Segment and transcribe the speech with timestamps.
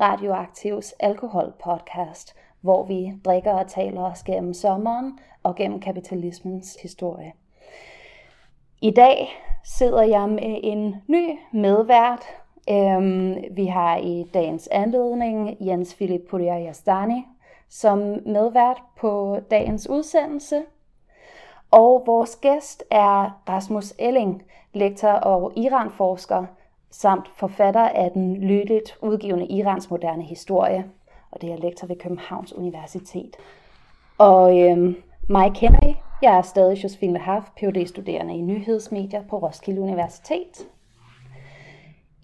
[0.00, 7.32] Radioaktivs alkoholpodcast, hvor vi drikker og taler os gennem sommeren og gennem kapitalismens historie.
[8.82, 9.28] I dag
[9.64, 12.24] sidder jeg med en ny medvært.
[12.70, 17.26] Øhm, vi har i dagens anledning Jens Philip Puriajastani
[17.68, 20.62] som medvært på dagens udsendelse.
[21.70, 26.46] Og vores gæst er Rasmus Elling, lektor og Iranforsker,
[27.00, 30.84] samt forfatter af den lydigt udgivende Irans moderne historie,
[31.30, 33.36] og det er lektor ved Københavns Universitet.
[34.18, 34.96] Og øhm,
[35.28, 35.96] mig kender I.
[36.22, 40.68] Jeg er stadig Josefine Haft, phd studerende i nyhedsmedier på Roskilde Universitet.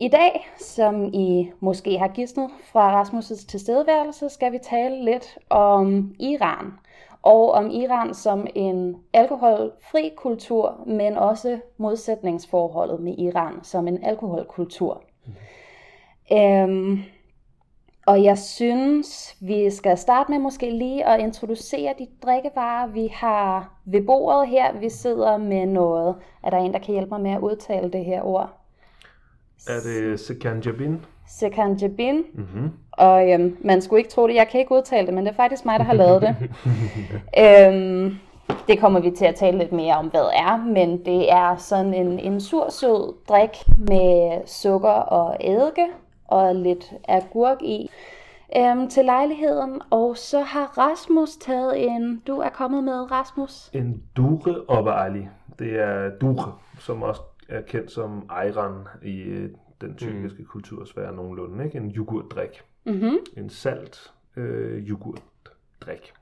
[0.00, 6.14] I dag, som I måske har gidsnet fra Rasmus' tilstedeværelse, skal vi tale lidt om
[6.18, 6.72] Iran.
[7.22, 15.02] Og om Iran som en alkoholfri kultur, men også modsætningsforholdet med Iran som en alkoholkultur.
[15.26, 16.36] Mm.
[16.36, 16.98] Øhm,
[18.06, 23.80] og jeg synes, vi skal starte med måske lige at introducere de drikkevarer, vi har
[23.84, 24.78] ved bordet her.
[24.78, 26.16] Vi sidder med noget.
[26.42, 28.50] Er der en, der kan hjælpe mig med at udtale det her ord?
[29.68, 31.04] Er det Sekanjabin?
[31.38, 32.22] Sekanjabin.
[32.34, 32.70] Mm-hmm.
[32.92, 35.36] Og øhm, man skulle ikke tro det, jeg kan ikke udtale det, men det er
[35.36, 36.36] faktisk mig, der har lavet det.
[37.44, 38.16] øhm,
[38.68, 41.56] det kommer vi til at tale lidt mere om, hvad det er, men det er
[41.56, 45.86] sådan en, en sur-sød drik med sukker og eddike
[46.28, 47.90] og lidt agurk i
[48.56, 49.80] øhm, til lejligheden.
[49.90, 53.70] Og så har Rasmus taget en, du er kommet med, Rasmus?
[53.72, 55.28] En dure obali.
[55.58, 59.46] Det er dure, som også er kendt som ayran i
[59.80, 60.46] den tyrkiske mm.
[60.46, 61.64] kultursfære nogenlunde.
[61.64, 61.78] Ikke?
[61.78, 62.62] En yoghurtdrik.
[62.86, 63.16] Mm-hmm.
[63.36, 66.12] En salt øh, yoghurtdrik.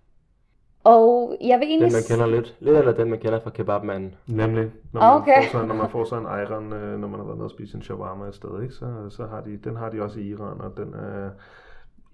[0.84, 1.90] Og jeg vil egentlig...
[1.90, 4.14] Den man kender lidt, lidt eller den man kender fra kebabmanden.
[4.26, 5.42] Nemlig, når man, okay.
[5.42, 7.50] får, sådan, når man får sådan en ayran, øh, når man har været nede og
[7.50, 8.74] spise en shawarma et sted, ikke?
[8.74, 11.30] Så, så har de, den har de også i Iran, og den er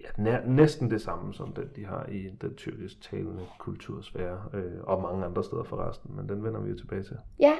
[0.01, 4.71] ja, nær, næsten det samme som den, de har i den tyrkisk talende kultursfære, øh,
[4.83, 7.17] og mange andre steder forresten, men den vender vi jo tilbage til.
[7.39, 7.53] Ja,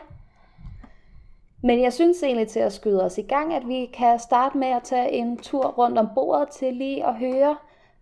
[1.63, 4.67] men jeg synes egentlig til at skyde os i gang, at vi kan starte med
[4.67, 7.55] at tage en tur rundt om bordet til lige at høre,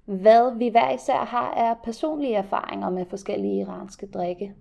[0.06, 4.54] hvad vi hver især har af personlige erfaringer med forskellige iranske drikke.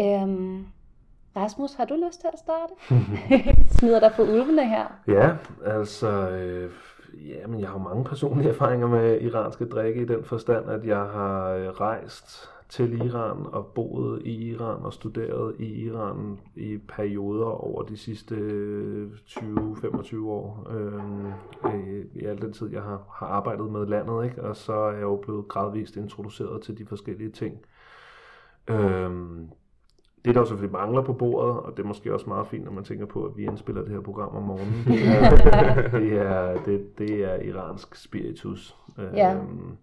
[0.00, 0.66] Øhm,
[1.36, 2.72] Rasmus, har du lyst til at starte?
[3.78, 5.00] Smider dig på ulvene her?
[5.08, 5.30] Ja,
[5.66, 6.70] altså, øh,
[7.28, 10.98] ja, men jeg har mange personlige erfaringer med iranske drikke i den forstand, at jeg
[10.98, 17.46] har øh, rejst til Iran og boet i Iran og studeret i Iran i perioder
[17.46, 18.34] over de sidste
[19.26, 20.66] 20-25 år.
[20.70, 21.26] Øhm,
[21.74, 24.42] øh, I al den tid, jeg har, har arbejdet med landet, ikke?
[24.42, 27.58] og så er jeg jo blevet gradvist introduceret til de forskellige ting.
[28.68, 29.48] Øhm,
[30.24, 32.72] det, der jo selvfølgelig mangler på bordet, og det er måske også meget fint, når
[32.72, 34.84] man tænker på, at vi indspiller det her program om morgenen,
[35.92, 38.76] det er, det, det er iransk spiritus.
[38.98, 39.34] Ja.
[39.34, 39.76] Øhm,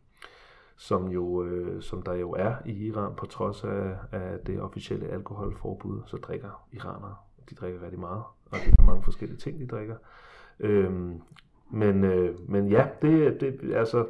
[0.83, 5.07] som, jo, øh, som der jo er i Iran, på trods af, af det officielle
[5.07, 7.15] alkoholforbud, så drikker iranere.
[7.49, 9.95] De drikker rigtig meget, og det er mange forskellige ting, de drikker.
[10.59, 11.21] Øhm,
[11.69, 14.05] men, øh, men ja, det, det altså,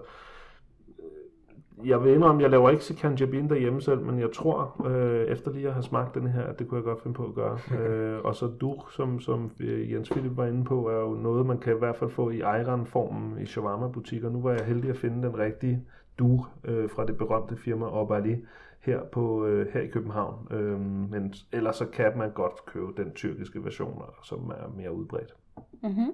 [1.86, 5.52] jeg vil indrømme, jeg laver ikke Sikan Jabin derhjemme selv, men jeg tror, øh, efter
[5.52, 7.60] lige at have smagt den her, det kunne jeg godt finde på at gøre.
[7.80, 11.46] øh, og så du, som, som øh, Jens Philip var inde på, er jo noget,
[11.46, 14.30] man kan i hvert fald få i Ayran-formen i shawarma-butikker.
[14.30, 15.84] Nu var jeg heldig at finde den rigtige
[16.20, 18.46] du øh, fra det berømte firma Obali
[18.80, 20.48] her, på, øh, her i København.
[20.52, 25.34] Øh, men ellers så kan man godt købe den tyrkiske version, som er mere udbredt.
[25.82, 26.14] Mm-hmm.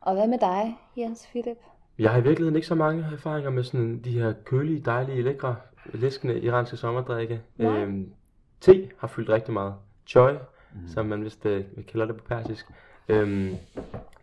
[0.00, 1.58] Og hvad med dig, Jens Philip?
[1.98, 5.56] Jeg har i virkeligheden ikke så mange erfaringer med sådan de her kølige, dejlige, lækre,
[5.92, 7.40] læskende iranske sommerdrikke.
[7.58, 8.12] Øhm,
[8.60, 9.74] te har fyldt rigtig meget.
[10.06, 10.88] Choi, mm.
[10.88, 12.66] som man vist øh, kalder det på persisk,
[13.08, 13.54] øhm,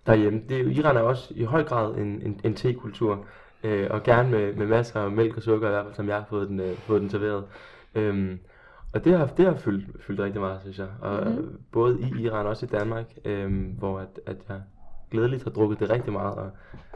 [0.05, 0.41] derhjemme.
[0.49, 3.25] Det, Iran er også i høj grad en, en, en te-kultur
[3.63, 6.15] øh, og gerne med, med masser af mælk og sukker i hvert fald, som jeg
[6.15, 7.43] har fået den, øh, fået den serveret.
[7.95, 8.39] Øhm,
[8.93, 10.87] og det har, det har fyldt, fyldt rigtig meget, synes jeg.
[11.01, 11.59] Og, mm-hmm.
[11.71, 14.61] Både i Iran og også i Danmark, øh, hvor at, at jeg
[15.11, 16.49] glædeligt har drukket det rigtig meget, og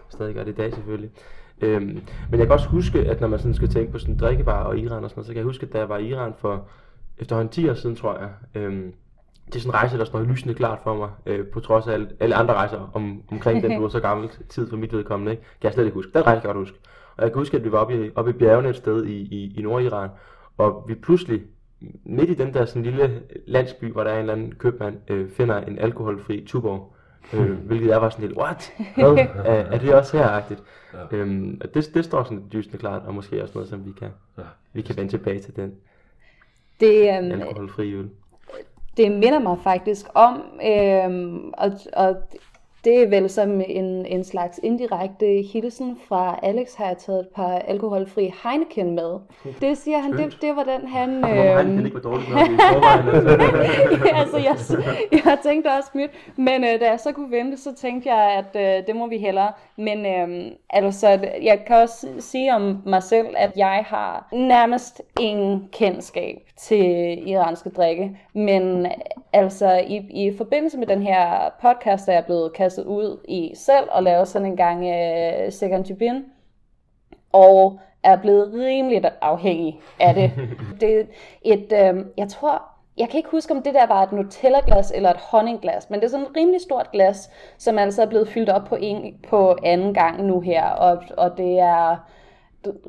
[0.09, 1.11] stadig gør det i dag selvfølgelig.
[1.61, 4.65] Øhm, men jeg kan også huske, at når man sådan skal tænke på sådan drikkevarer
[4.65, 6.33] og Iran og sådan noget, så kan jeg huske, at da jeg var i Iran
[6.37, 6.67] for
[7.17, 8.93] efterhånden 10 år siden, tror jeg, øhm,
[9.45, 11.93] det er sådan en rejse, der står lysende klart for mig, øh, på trods af
[11.93, 15.31] alle, alle andre rejser om, omkring den, du var så gammel tid for mit vedkommende,
[15.31, 15.43] ikke?
[15.43, 16.11] kan jeg slet ikke huske.
[16.13, 16.77] Den rejse kan jeg godt huske.
[17.17, 19.15] Og jeg kan huske, at vi var oppe i, oppe i bjergene et sted i,
[19.15, 20.09] i, i Nordiran,
[20.57, 21.41] og vi pludselig,
[22.03, 25.29] midt i den der sådan lille landsby, hvor der er en eller anden købmand, øh,
[25.29, 26.95] finder en alkoholfri tuborg.
[27.33, 28.73] Øh, hvilket jeg var sådan lidt, what?
[28.95, 29.05] Hvad?
[29.05, 30.63] er, er det også her-agtigt?
[30.93, 31.17] Ja.
[31.17, 34.09] Øhm, og det, det står sådan dysende klart, og måske også noget, som vi kan,
[34.37, 34.43] ja.
[34.73, 35.73] vi kan vende tilbage til den
[36.79, 38.09] Det, øhm, alkoholfri øl
[38.97, 42.15] det minder mig faktisk om, øh, og, og
[42.85, 47.27] det er vel som en, en slags indirekte hilsen fra Alex, har jeg taget et
[47.35, 49.19] par alkoholfri Heineken med.
[49.61, 51.09] Det siger han, det, det var den han...
[51.09, 54.15] Øhm, Heineken ikke var dårligt nok i forvejen.
[54.15, 54.55] altså, jeg,
[55.25, 58.79] jeg tænkte også mit, men øh, da jeg så kunne vente, så tænkte jeg, at
[58.79, 59.51] øh, det må vi hellere.
[59.77, 61.07] Men øh, altså,
[61.41, 67.69] jeg kan også sige om mig selv, at jeg har nærmest ingen kendskab til iranske
[67.69, 68.17] drikke.
[68.33, 68.87] Men
[69.33, 73.87] altså, i, i forbindelse med den her podcast, er jeg blevet kastet ud i selv
[73.91, 76.25] og lavet sådan en gang øh, second jibin.
[77.31, 80.31] Og er blevet rimeligt afhængig af det.
[80.81, 81.03] det er
[81.41, 82.61] et, øh, jeg tror,
[82.97, 86.05] jeg kan ikke huske, om det der var et Nutella-glas eller et honningglas, men det
[86.05, 89.57] er sådan et rimelig stort glas, som altså er blevet fyldt op på, en, på
[89.63, 91.97] anden gang nu her, og, og det er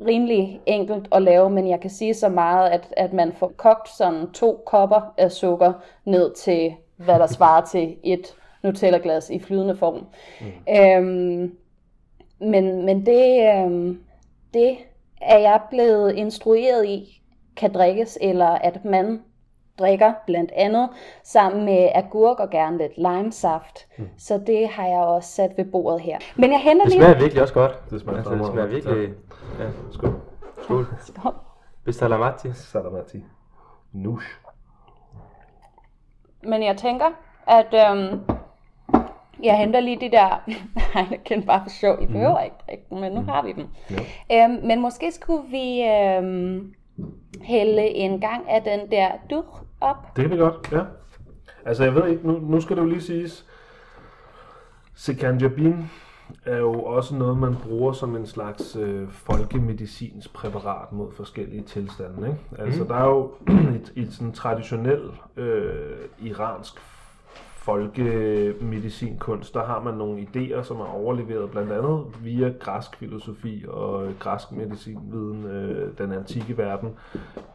[0.06, 3.88] rimelig enkelt at lave, men jeg kan sige så meget, at, at man får kogt
[3.88, 5.73] sådan to kopper af sukker
[6.05, 8.35] ned til, hvad der svarer til et
[8.67, 10.07] Nutella-glas i flydende form.
[10.41, 10.47] Mm.
[10.77, 11.57] Øhm,
[12.41, 14.01] men, men det, øhm,
[14.55, 14.77] det
[15.21, 17.23] er jeg blevet instrueret i,
[17.57, 19.23] kan drikkes, eller at man
[19.79, 20.89] drikker blandt andet
[21.23, 23.87] sammen med agurk og gerne lidt limesaft.
[23.99, 24.09] Mm.
[24.19, 26.19] Så det har jeg også sat ved bordet her.
[26.37, 27.03] Men jeg henter Det lige...
[27.03, 27.91] smager virkelig også godt.
[27.91, 29.09] Det smager altså, det smager virkelig...
[29.59, 29.65] Ja.
[29.93, 30.15] Skål.
[30.62, 30.87] Skål.
[31.01, 31.35] Skål.
[31.85, 32.53] Bistalamati.
[32.53, 33.25] Salamati.
[33.93, 34.27] Nush.
[36.43, 37.07] Men jeg tænker,
[37.47, 38.21] at øhm,
[39.43, 40.50] jeg henter lige de der
[40.94, 42.03] Heineken bare for sjov.
[42.03, 43.67] I behøver ikke drikke men nu har vi dem.
[44.31, 44.44] Ja.
[44.44, 46.75] Øhm, men måske skulle vi øhm,
[47.43, 50.17] hælde en gang af den der dur op.
[50.17, 50.83] Det kan vi godt, ja.
[51.65, 53.47] Altså jeg ved ikke, nu, nu skal det jo lige siges,
[54.94, 55.91] Sekanjabin
[56.44, 62.29] er jo også noget, man bruger som en slags øh, folkemedicinsk præparat mod forskellige tilstande.
[62.29, 62.62] Ikke?
[62.62, 63.33] Altså der er jo
[63.97, 66.81] i, i sådan traditionel øh, iransk
[67.67, 74.09] folkemedicinkunst, der har man nogle idéer, som er overleveret blandt andet via græsk filosofi og
[74.19, 76.91] græsk medicinviden, øh, den antikke verden.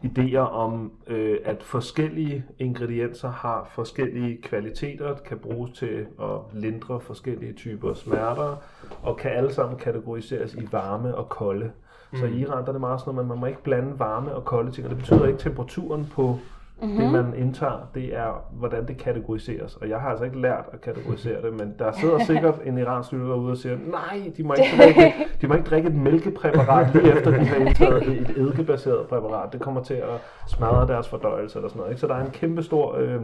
[0.04, 7.52] Idéer om, øh, at forskellige ingredienser har forskellige kvaliteter, kan bruges til at lindre forskellige
[7.52, 8.56] typer smerter,
[9.02, 11.70] og kan alle sammen kategoriseres i varme og kolde.
[12.14, 14.44] Så i Iran der er det meget sådan at man må ikke blande varme og
[14.44, 16.38] kolde ting, og det betyder ikke temperaturen på
[16.82, 16.96] Mm-hmm.
[16.96, 19.76] Det man indtager, det er, hvordan det kategoriseres.
[19.76, 23.12] Og jeg har altså ikke lært at kategorisere det, men der sidder sikkert en iransk
[23.12, 26.94] lytter derude og siger, nej, de må ikke drikke, de må ikke drikke et mælkepræparat
[26.94, 29.52] lige efter, de har indtaget et eddikebaseret præparat.
[29.52, 31.90] Det kommer til at smadre deres fordøjelse eller sådan noget.
[31.90, 32.00] Ikke?
[32.00, 33.20] Så der er en kæmpe stor, øh,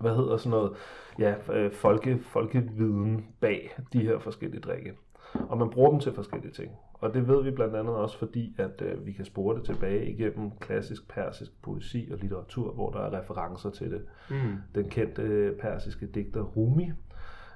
[0.00, 0.70] hvad hedder sådan noget,
[1.18, 4.92] ja, øh, folke, folkeviden bag de her forskellige drikke.
[5.34, 6.72] Og man bruger dem til forskellige ting.
[6.94, 10.10] Og det ved vi blandt andet også, fordi at øh, vi kan spore det tilbage
[10.10, 14.02] igennem klassisk persisk poesi og litteratur, hvor der er referencer til det.
[14.30, 14.56] Mm.
[14.74, 16.92] Den kendte øh, persiske digter Rumi,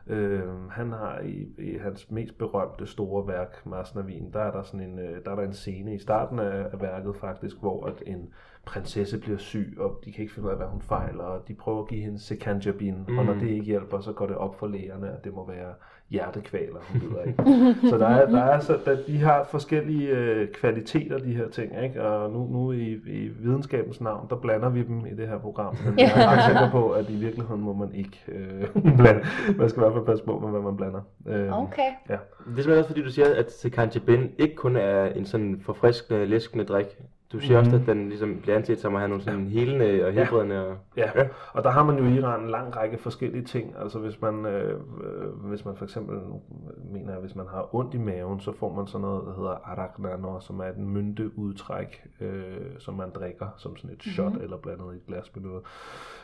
[0.07, 4.81] øh, han har i, i hans mest berømte store værk, Masnavin, der er der sådan
[4.81, 8.03] en, øh, der er der en scene i starten af, af værket faktisk, hvor at
[8.07, 8.29] en
[8.65, 11.55] prinsesse bliver syg, og de kan ikke finde ud af, hvad hun fejler, og de
[11.55, 13.19] prøver at give hende sekanjabin, mm.
[13.19, 15.73] og når det ikke hjælper, så går det op for lægerne, at det må være
[16.11, 17.35] hjertekvaler, hun lider af.
[17.91, 21.83] så der er, der er så, der, de har forskellige øh, kvaliteter, de her ting,
[21.85, 22.03] ikke?
[22.03, 25.77] og nu, nu i, i videnskabens navn, der blander vi dem i det her program,
[25.85, 29.25] men jeg er ret sikker på, at i virkeligheden må man ikke øh, blande.
[29.57, 31.01] Man skal i hvert fald passe på med, hvad man blander.
[31.27, 31.91] Øh, Okay.
[32.09, 32.13] Ja.
[32.13, 36.27] Det er simpelthen også fordi, du siger, at Sekanjabin ikke kun er en sådan forfriskende,
[36.27, 36.87] læskende drik.
[37.33, 37.67] Du siger mm.
[37.67, 40.67] også, at den ligesom bliver anset som at have nogle sådan helende og helbredende.
[40.67, 40.77] Og...
[40.97, 41.11] Ja,
[41.53, 43.75] og der har man jo i Iran en lang række forskellige ting.
[43.79, 46.19] Altså hvis man, øh, øh, hvis man for eksempel
[46.93, 49.57] mener, at hvis man har ondt i maven, så får man sådan noget, der hedder
[49.65, 54.95] araknanor, som er et mynteudtræk, øh, som man drikker som sådan et shot eller blandet
[54.95, 55.63] i et glas med noget.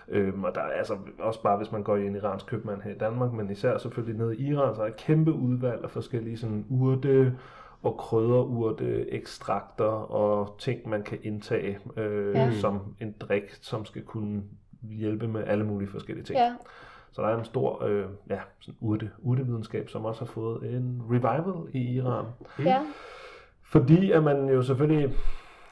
[0.09, 2.91] Øhm, og der er altså også bare, hvis man går i en iransk købmand her
[2.91, 5.91] i Danmark, men især selvfølgelig nede i Iran, så er der et kæmpe udvalg af
[5.91, 7.37] forskellige sådan urte,
[7.83, 12.51] og krydderurte, ekstrakter og ting, man kan indtage øh, Ja.
[12.61, 14.43] som en drik, som skal kunne
[14.83, 16.39] hjælpe med alle mulige forskellige ting.
[16.39, 16.55] Ja.
[17.13, 21.03] Så der er en stor øh, ja, sådan urte, urtevidenskab, som også har fået en
[21.11, 22.25] revival i Iran.
[22.65, 22.81] Ja.
[23.63, 25.15] Fordi at man jo selvfølgelig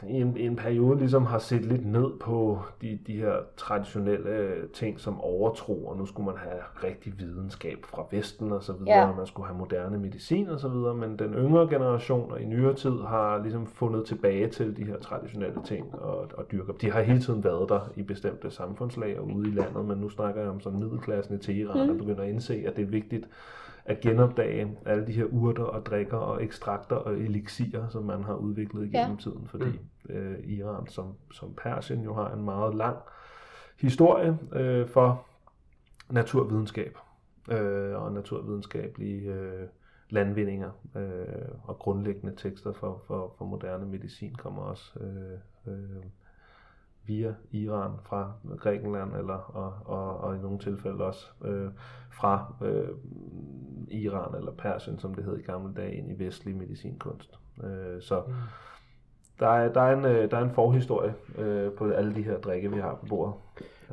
[0.09, 5.01] i en, en periode ligesom har set lidt ned på de, de her traditionelle ting
[5.01, 9.09] som overtro, og nu skulle man have rigtig videnskab fra Vesten og så videre, Ja.
[9.09, 12.45] og man skulle have moderne medicin og så videre, men den yngre generation og i
[12.45, 16.73] nyere tid har ligesom fundet tilbage til de her traditionelle ting og, og dyrker.
[16.73, 20.09] De har hele tiden været der i bestemte samfundslag og ude i landet, men nu
[20.09, 21.93] snakker jeg om sådan middelklassen i Teheran, mm.
[21.93, 23.29] og begynder at indse, at det er vigtigt
[23.89, 28.35] at genopdage alle de her urter og drikker og ekstrakter og elixirer, som man har
[28.35, 29.23] udviklet igennem Ja.
[29.23, 32.97] tiden, fordi øh, Iran som, som Persien jo har en meget lang
[33.81, 35.27] historie øh, for
[36.11, 36.99] naturvidenskab
[37.51, 39.67] øh, og naturvidenskabelige øh,
[40.11, 45.39] landvindinger øh, og grundlæggende tekster for, for, for moderne medicin kommer også øh,
[45.73, 46.03] øh,
[47.07, 51.71] via Iran fra Grækenland eller og, og, og i nogle tilfælde også øh,
[52.11, 52.89] fra øh,
[53.89, 57.39] Iran eller Persien, som det hed i gamle dage, ind i vestlig medicinkunst.
[57.65, 58.23] Øh, så
[59.41, 62.39] der er, der, er en, øh, der er en forhistorie øh, på alle de her
[62.39, 63.35] drikke, vi har på bordet.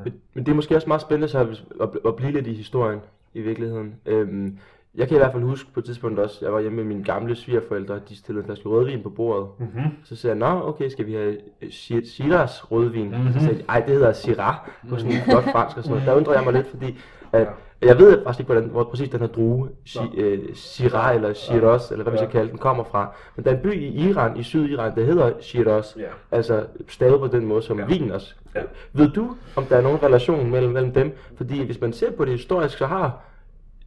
[0.04, 1.48] Men, men det er måske også meget spændende så at,
[1.82, 3.00] at, at blive lidt i historien
[3.34, 3.96] i virkeligheden.
[4.06, 4.60] Øhm,
[4.96, 7.04] jeg kan i hvert fald huske på et tidspunkt også, jeg var hjemme med mine
[7.04, 9.48] gamle svigerforældre, de stillede en flaske rødvin på bordet.
[9.60, 9.92] Mm-hmm.
[10.04, 13.10] Så sagde jeg, nå okay, skal vi have øh, Shi- Shiraz rødvin?
[13.10, 13.34] Mm-hmm.
[13.34, 14.56] Så sagde de, ej det hedder Syrah
[14.90, 16.08] på sådan en flot fransk og sådan noget.
[16.08, 17.00] Der undrer jeg mig lidt, fordi
[17.32, 17.48] at,
[17.82, 19.70] jeg ved faktisk ikke, hvordan, hvor præcis den her drue,
[20.18, 23.16] øh, Syrah eller Shiraz, eller hvad vi skal kalde den, kommer fra.
[23.36, 25.96] Men der er en by i Iran, i Sydiran, der hedder Shiraz.
[25.98, 26.04] Ja.
[26.32, 27.86] Altså stavet på den måde, som ja.
[27.86, 28.36] vin også.
[28.56, 28.62] Ja.
[28.94, 31.18] Ved du, om der er nogen relation mellem, mellem dem?
[31.38, 33.20] Fordi hvis man ser på det historisk, så har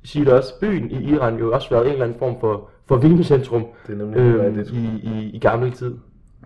[0.06, 3.92] Shiraz, byen i Iran, jo også været en eller anden form for, for vincentrum Det
[3.92, 4.70] er nemlig øh, rigtigt.
[4.70, 5.94] i, i, i gammel tid.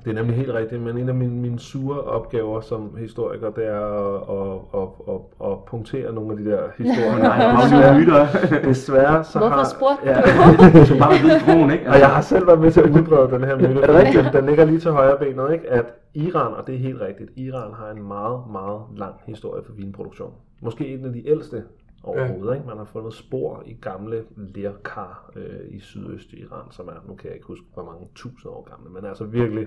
[0.05, 3.67] Det er nemlig helt rigtigt, men en af mine, mine sure opgaver som historiker, det
[3.67, 7.31] er at, at, at, at, at punktere nogle af de der historier.
[7.31, 8.27] Aflive myter.
[8.65, 9.65] Desværre så Hvorfor har...
[9.65, 11.89] spurgte ja, Så bare ved kronen, ikke?
[11.89, 13.81] Og jeg har selv været med til at udbrede den her myte.
[13.81, 14.33] Er det rigtigt?
[14.33, 15.71] Den ligger lige til højre benet, ikke?
[15.71, 19.73] At Iran, og det er helt rigtigt, Iran har en meget, meget lang historie for
[19.73, 20.33] vinproduktion.
[20.63, 21.63] Måske en af de ældste
[22.03, 22.67] overhovedet, ikke?
[22.67, 27.27] Man har fundet spor i gamle lerkar øh, i sydøst Iran, som er, nu kan
[27.27, 29.67] jeg ikke huske, hvor mange tusind år gamle, men altså virkelig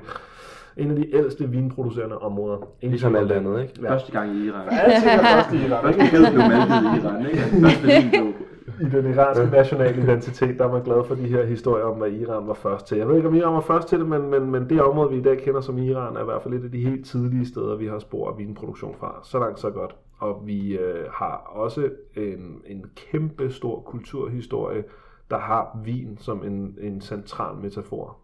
[0.78, 2.58] en af de ældste vinproducerende områder.
[2.82, 3.36] Ligesom alt det.
[3.36, 3.74] andet, ikke?
[3.88, 4.68] Første gang i Iran.
[4.72, 5.84] Altid er først i Iran.
[5.84, 7.40] Første kød blev malket i Iran, ikke?
[7.66, 8.34] Første vin blev...
[8.82, 12.12] I den iranske nationale identitet, der er man glad for de her historier om, hvad
[12.12, 12.98] Iran var først til.
[12.98, 15.18] Jeg ved ikke, om Iran var først til det, men, men, men det område, vi
[15.18, 17.76] i dag kender som Iran, er i hvert fald et af de helt tidlige steder,
[17.76, 19.20] vi har spor af vinproduktion fra.
[19.24, 19.96] Så langt, så godt.
[20.24, 24.84] Og vi øh, har også en, en kæmpe stor kulturhistorie,
[25.30, 28.18] der har vin som en, en central metafor.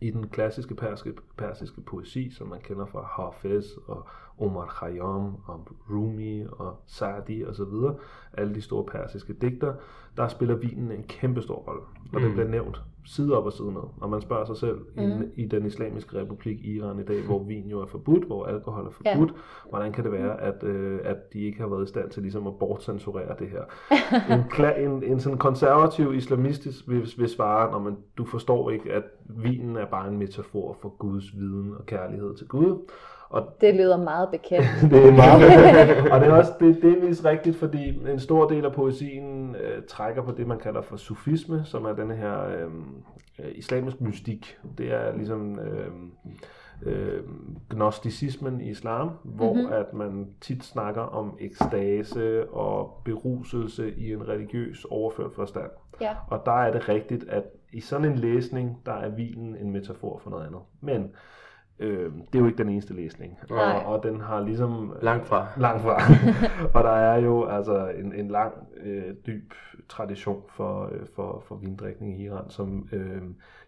[0.00, 4.06] I den klassiske persiske, persiske poesi, som man kender fra Hafez og
[4.38, 7.96] Omar Khayyam og Rumi og så videre,
[8.32, 9.74] alle de store persiske digter,
[10.16, 11.82] der spiller vinen en kæmpe stor rolle.
[12.14, 13.82] Og det bliver nævnt side op og side ned.
[14.00, 15.02] Og man spørger sig selv, mm.
[15.02, 18.86] i, i den islamiske republik Iran i dag, hvor vin jo er forbudt, hvor alkohol
[18.86, 19.68] er forbudt, ja.
[19.70, 22.46] hvordan kan det være, at, øh, at de ikke har været i stand til ligesom
[22.46, 23.62] at bortcensurere det her?
[24.34, 28.92] en, kla- en, en sådan konservativ islamistisk vil, vil svare, når man, du forstår ikke,
[28.92, 32.78] at vinen er bare en metafor for Guds viden og kærlighed til Gud.
[33.34, 34.66] Og Det lyder meget bekendt.
[34.90, 35.42] det er meget
[36.12, 39.33] Og det er også det, det er delvis rigtigt, fordi en stor del af poesien
[39.76, 42.70] øh, trækker på det, man kalder for sufisme, som er den her øh,
[43.38, 44.58] øh, islamisk mystik.
[44.78, 45.90] Det er ligesom øh,
[46.82, 47.22] øh,
[47.70, 49.72] gnosticismen i islam, hvor mm-hmm.
[49.72, 55.70] at man tit snakker om ekstase og beruselse i en religiøs overført forstand.
[56.00, 56.16] Ja.
[56.28, 60.18] Og der er det rigtigt, at i sådan en læsning, der er vinen en metafor
[60.18, 60.60] for noget andet.
[60.80, 61.10] Men
[61.78, 63.38] øh, det er jo ikke den eneste læsning.
[63.50, 63.58] Nej.
[63.58, 64.96] Og, og den har ligesom...
[65.02, 65.46] Langt fra.
[65.56, 65.96] Langt fra.
[66.78, 69.52] og der er jo altså en, en lang, øh, dyb
[69.88, 73.22] tradition for, øh, for, for vindrikning i Iran, som øh,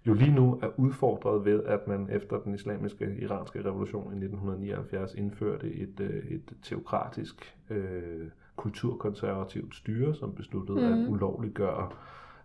[0.07, 5.15] jo lige nu er udfordret ved, at man efter den islamiske iranske revolution i 1979
[5.15, 10.85] indførte et, øh, et teokratisk øh, kulturkonservativt styre, som besluttede mm.
[10.85, 11.89] at ulovliggøre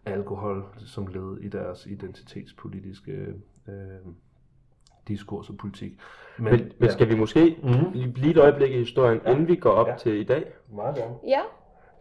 [0.06, 3.34] alkohol som led i deres identitetspolitiske
[3.68, 4.14] øh,
[5.08, 5.92] diskurs og politik.
[6.38, 8.12] Men, men skal vi måske Mhm.
[8.16, 9.32] lige et øjeblik i historien, Ja.
[9.32, 9.96] inden vi går op Ja.
[9.96, 10.44] til i dag?
[10.76, 11.14] Meget gerne.
[11.28, 11.40] Ja,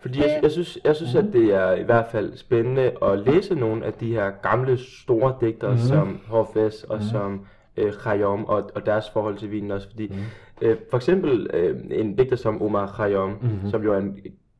[0.00, 3.54] Fordi jeg, jeg synes, jeg synes at det er i hvert fald spændende at læse
[3.54, 5.87] nogle af de her gamle store digtere, mm-hmm.
[5.88, 7.09] som Hafez og mm-hmm.
[7.11, 9.90] som øh, Khayyam og, og deres forhold til vinen også.
[9.90, 10.23] Fordi mm-hmm.
[10.62, 13.71] øh, for eksempel øh, en digter som Omar Khayyam, mm-hmm.
[13.71, 14.19] som jo er en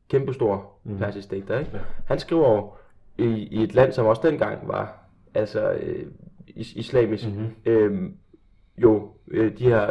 [0.09, 0.99] kæmpestor mm-hmm.
[0.99, 1.71] persisk digter, ikke?
[2.05, 2.71] han skriver jo
[3.17, 4.97] i, i et land, som også dengang var
[5.33, 6.05] altså øh,
[6.47, 7.47] is- islamisk, mm-hmm.
[7.65, 8.09] øh,
[8.77, 9.87] jo øh, de her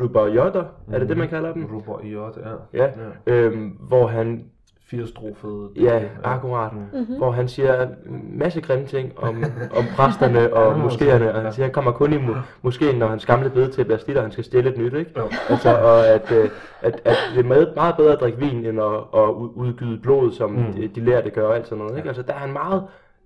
[0.00, 0.94] rubayotter, mm-hmm.
[0.94, 1.64] er det det, man kalder dem?
[1.74, 2.28] Rubo i ja.
[2.74, 2.90] Ja,
[3.26, 4.44] øhm, hvor han
[4.90, 6.10] firestrofede Ja, digte.
[6.24, 6.72] akkurat.
[6.72, 7.16] Mhm.
[7.16, 9.44] Hvor han siger en masse grimme ting om,
[9.76, 11.40] om præsterne og Ja, moskéerne, og ja.
[11.40, 13.98] han siger, at han kommer kun i mo- moskeen, når hans gamle bede til bliver
[13.98, 15.10] slidt, og han skal stille et nyt, ikke?
[15.16, 15.28] Jo.
[15.48, 16.50] Altså, og at, øh,
[16.82, 19.98] at, at det er meget, meget bedre at drikke vin, end at, at ud- udgyde
[20.02, 20.72] blod, som Mm.
[20.72, 22.08] de, de lærer det gør, og alt sådan noget, ikke?
[22.08, 22.82] Altså, der er han meget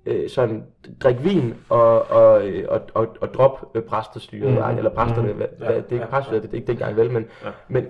[0.06, 0.64] øh, sådan,
[1.02, 4.70] drik vin og, og, øh, og, og, og drop øh, præstestyret, Mhm.
[4.72, 4.76] mm.
[4.78, 5.36] eller præsterne, Mhm.
[5.36, 7.50] hvad, Ja, det er ikke ja, præstestyret, det er ikke dengang vel, men, Ja.
[7.68, 7.86] men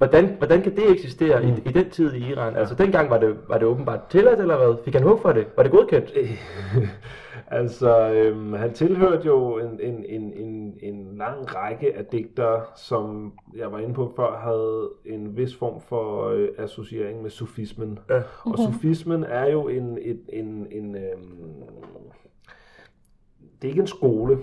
[0.00, 1.48] Hvordan, hvordan kan det eksistere Mm.
[1.48, 2.56] i, i den tid i Iran?
[2.56, 4.76] Altså dengang var det, var det åbenbart tilladt, eller hvad?
[4.84, 5.46] Fik han hug for det?
[5.56, 6.12] Var det godkendt?
[7.60, 13.32] altså, øhm, han tilhørte jo en, en, en, en, en lang række af digtere, som
[13.56, 17.98] jeg var inde på før, havde en vis form for øh, associering med sufismen.
[18.10, 18.22] Ja.
[18.44, 21.62] Og sufismen er jo en, en, en, en øhm,
[23.62, 24.38] det er ikke en skole,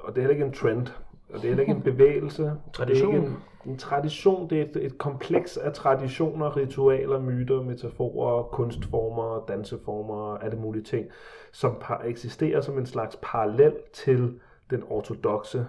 [0.00, 0.86] og det er heller ikke en trend,
[1.32, 2.52] og det er heller ikke en bevægelse.
[2.72, 3.12] Tradition.
[3.12, 3.36] Det er ikke en,
[3.68, 10.58] en tradition, det er et, et kompleks af traditioner, ritualer, myter, metaforer, kunstformer, danseformer, alle
[10.58, 11.06] mulige ting,
[11.52, 15.66] som par, eksisterer som en slags parallel til den ortodoxe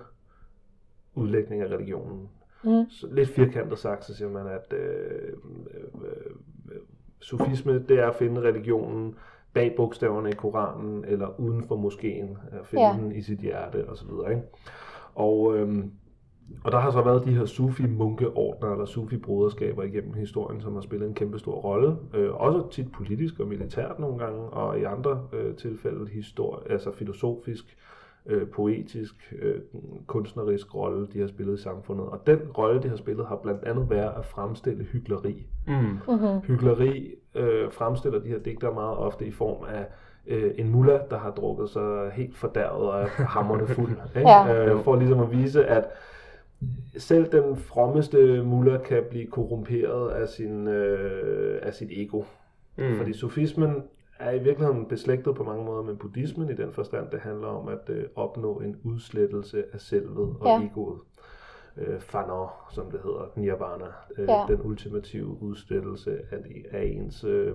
[1.15, 2.29] udlægning af religionen.
[2.63, 2.89] Mm.
[2.89, 5.33] Så lidt firkantet sagt, så siger man, at øh,
[5.73, 6.81] øh, øh,
[7.19, 9.15] sufisme, det er at finde religionen
[9.53, 12.93] bag bogstaverne i Koranen, eller uden for moskeen, at finde Ja.
[12.93, 14.09] den i sit hjerte osv.
[14.29, 14.41] Ikke?
[15.15, 15.91] Og, øhm,
[16.63, 21.07] og der har så været de her sufi-munkeordner, eller sufi-broderskaber igennem historien, som har spillet
[21.07, 21.95] en kæmpe stor rolle.
[22.13, 26.91] Øh, også tit politisk og militært nogle gange, og i andre øh, tilfælde histori- altså
[26.91, 27.77] filosofisk,
[28.25, 29.55] øh, poetisk, øh,
[30.07, 32.05] kunstnerisk rolle, de har spillet i samfundet.
[32.05, 35.45] Og den rolle, de har spillet, har blandt andet været at fremstille hyggeleri.
[35.67, 35.73] Mm.
[35.73, 36.39] Mm-hmm.
[36.47, 39.85] Hyggeleri øh, fremstiller de her digtere meget ofte i form af
[40.27, 43.89] øh, en mulla, der har drukket sig helt fordærvet og er hammerne fuld.
[44.17, 44.29] Ikke?
[44.29, 44.65] Ja.
[44.65, 45.85] Øh, for ligesom at vise, at
[46.97, 52.23] selv den frommeste mulla kan blive korrumperet af, sin, øh, af sit ego.
[52.77, 52.95] Mm.
[52.97, 53.83] Fordi sofismen
[54.19, 57.67] er i virkeligheden beslægtet på mange måder med buddhismen i den forstand, det handler om
[57.67, 60.65] at øh, opnå en udslettelse af selvet og Ja.
[60.65, 60.99] egoet.
[61.77, 63.85] Øh, fana, som det hedder, nirvana,
[64.17, 64.45] øh, Ja.
[64.47, 66.37] den ultimative udslettelse af,
[66.71, 67.53] af ens øh,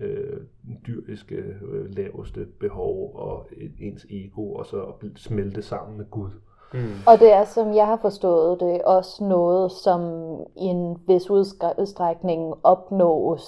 [0.00, 0.40] øh,
[0.86, 1.34] dyriske
[1.72, 3.48] øh, laveste behov og
[3.80, 6.30] ens ego, og så at smelte sammen med Gud.
[6.72, 6.92] Mm.
[7.06, 10.00] Og det er, som jeg har forstået det, også noget, som
[10.56, 13.44] i en vis udstrækning opnås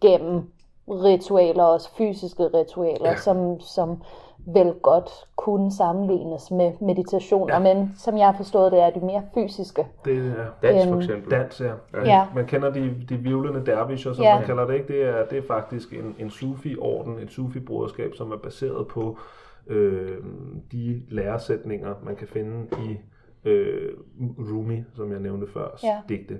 [0.00, 0.42] gennem
[0.88, 3.16] ritualer, også fysiske ritualer, ja.
[3.16, 4.02] som, som
[4.46, 7.74] vel godt kunne sammenlignes med meditationer, ja.
[7.74, 9.86] men som jeg har forstået det, er de mere fysiske.
[10.04, 11.30] Det er Dans for Øhm, eksempel.
[11.30, 11.72] dans, ja.
[12.04, 12.26] Ja.
[12.34, 14.36] Man kender de, de vivlende dervisher, som ja.
[14.38, 14.88] man kalder det, ikke?
[14.88, 19.16] Det er, det er faktisk en, en sufi-orden, et sufi-broderskab, som er baseret på øh,
[20.72, 22.96] de læresætninger, man kan finde i
[23.48, 23.92] øh,
[24.52, 26.00] Rumi, som jeg nævnte før, Ja.
[26.08, 26.38] digte.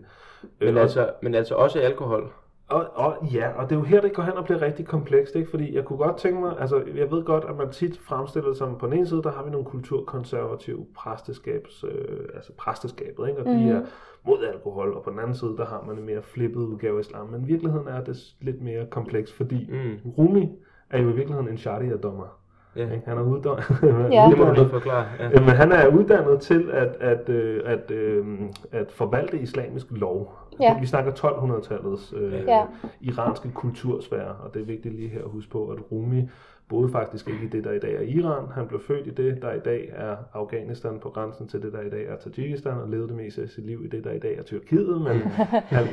[0.60, 2.32] Men, Øh, altså, men altså også alkohol.
[2.68, 5.36] og, og ja, og det er jo her, det går hen og bliver rigtig komplekst,
[5.36, 5.50] ikke?
[5.50, 8.58] Fordi jeg kunne godt tænke mig, altså jeg ved godt, at man tit fremstiller det
[8.58, 13.40] som, på den ene side, der har vi nogle kulturkonservative præsteskabs, øh, altså præsteskabet, ikke?
[13.40, 13.56] Og mm.
[13.58, 13.82] de er
[14.26, 17.00] mod alkohol, og på den anden side, der har man en mere flippet udgave af
[17.00, 17.28] islam.
[17.28, 20.10] Men i virkeligheden er det lidt mere kompleks, fordi mm.
[20.18, 20.48] Rumi
[20.90, 22.38] er jo i virkeligheden en sharia-dommer.
[22.76, 22.86] Ja.
[23.06, 24.26] Han er uddannet, Ja.
[24.30, 25.04] Det må du lige forklare.
[25.18, 25.28] Ja.
[25.28, 28.24] Jamen, han er uddannet til at, at, øh, at, øh,
[28.72, 30.34] at forvalte islamisk lov.
[30.60, 30.78] Ja.
[30.80, 32.62] Vi snakker 1200-tallets øh, Ja.
[33.00, 36.28] iranske kultursfære, og det er vigtigt lige her at huske på, at Rumi
[36.72, 38.44] boede faktisk ikke i det, der i dag er Iran.
[38.54, 41.80] Han blev født i det, der i dag er Afghanistan på grænsen til det, der
[41.80, 44.18] i dag er Tajikistan, og levede det meste af sit liv i det, der i
[44.18, 45.16] dag er Tyrkiet, men
[45.76, 45.86] han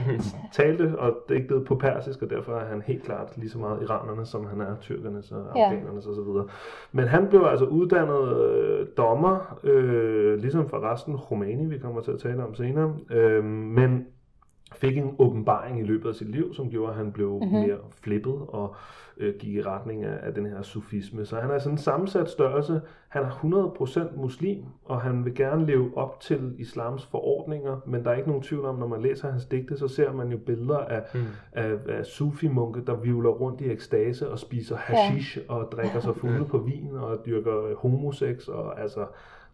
[0.53, 4.25] talte og digtede på persisk, og derfor er han helt klart lige så meget iranerne,
[4.25, 5.63] som han er tyrkernes og Ja.
[5.65, 6.49] afghanernes osv.
[6.91, 12.11] Men han blev altså uddannet øh, dommer, øh, ligesom for resten Khomeini, vi kommer til
[12.11, 14.05] at tale om senere, øh, men
[14.71, 17.43] fik en åbenbaring i løbet af sit liv, som gjorde, at han blev Mhm.
[17.43, 17.59] mm-hmm.
[17.67, 18.75] mere flippet og
[19.17, 21.25] øh, gik i retning af, af den her sufisme.
[21.25, 22.81] Så han er sådan en sammensat størrelse.
[23.09, 28.11] Han er 100% muslim, og han vil gerne leve op til islams forordninger, men der
[28.11, 30.77] er ikke nogen tvivl om, når man læser hans digte, så ser man jo billeder
[30.77, 31.19] af, Mm.
[31.53, 35.53] af, af sufi-munke, der vivler rundt i ekstase og spiser hashish ja.
[35.53, 39.05] og drikker sig fulde på vin og dyrker øh, homosex og altså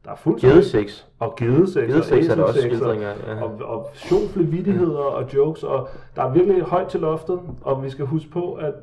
[0.05, 1.07] der er fuldt Gedeseks.
[1.19, 3.09] og gedeseks, Gedeseks er der også og- skildringer.
[3.27, 3.43] Ja.
[3.43, 7.89] og, og sjofle vittigheder og jokes, og der er virkelig højt til loftet, og vi
[7.89, 8.73] skal huske på, at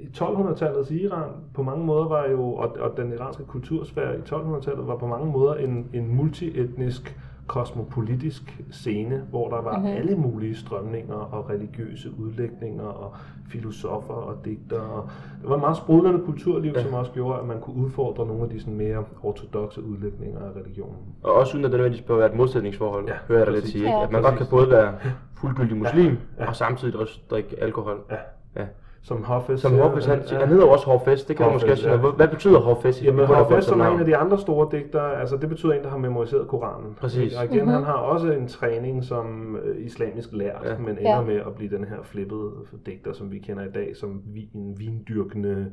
[0.00, 4.86] i 1200-tallets Iran på mange måder var jo, og, og den iranske kultursfære i 1200-tallet
[4.86, 7.16] var på mange måder en, en multietnisk
[7.52, 9.80] kosmopolitisk scene, hvor der var Mhm.
[9.86, 9.96] mm-hmm.
[9.98, 13.14] alle mulige strømninger og religiøse udlægninger og
[13.48, 14.80] filosofer og digtere.
[14.80, 15.08] Og
[15.40, 16.82] det var et meget sprudlende kulturliv, ja.
[16.82, 20.50] som også gjorde, at man kunne udfordre nogle af de sådan mere ortodoxe udlægninger af
[20.60, 20.96] religionen.
[21.22, 23.66] Og også uden at det nødvendigvis bør være et modsætningsforhold, Ja, hører jeg dig lidt
[23.66, 23.84] sige.
[23.84, 23.96] Ikke?
[23.96, 24.02] Ja.
[24.04, 24.94] At man godt kan både være
[25.34, 26.48] fuldgyldig muslim, Ja.
[26.48, 28.00] og samtidig også drikke alkohol.
[28.10, 28.16] Ja,
[28.56, 28.66] Ja.
[29.04, 30.38] Som Hoffes Som Hårfest, han, ja.
[30.38, 31.94] han hedder også Hårfest, det kan du Hårfest, måske også ja.
[31.94, 32.00] sige.
[32.00, 33.02] Hvad- Hvad betyder Hårfest?
[33.02, 35.82] i Jamen, Hafez, som er en af de andre store digtere, altså det betyder en,
[35.82, 36.94] der har memoriseret Koranen.
[37.00, 37.36] Præcis.
[37.36, 37.72] Og igen, mm-hmm.
[37.72, 40.78] han har også en træning som øh, islamisk lært, Ja.
[40.78, 41.16] men ender Ja.
[41.16, 41.22] ja.
[41.24, 42.50] med at blive den her flippede
[42.86, 45.66] digter, som vi kender i dag, som vi, en vindyrkende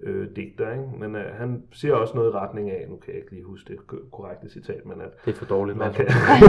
[0.00, 0.70] øh, digter.
[0.70, 0.84] Ikke?
[1.00, 3.72] Men øh, han siger også noget i retning af, nu kan jeg ikke lige huske
[3.72, 5.78] det ko- korrekte citat, men at Det er for dårligt.
[5.78, 6.06] man kan...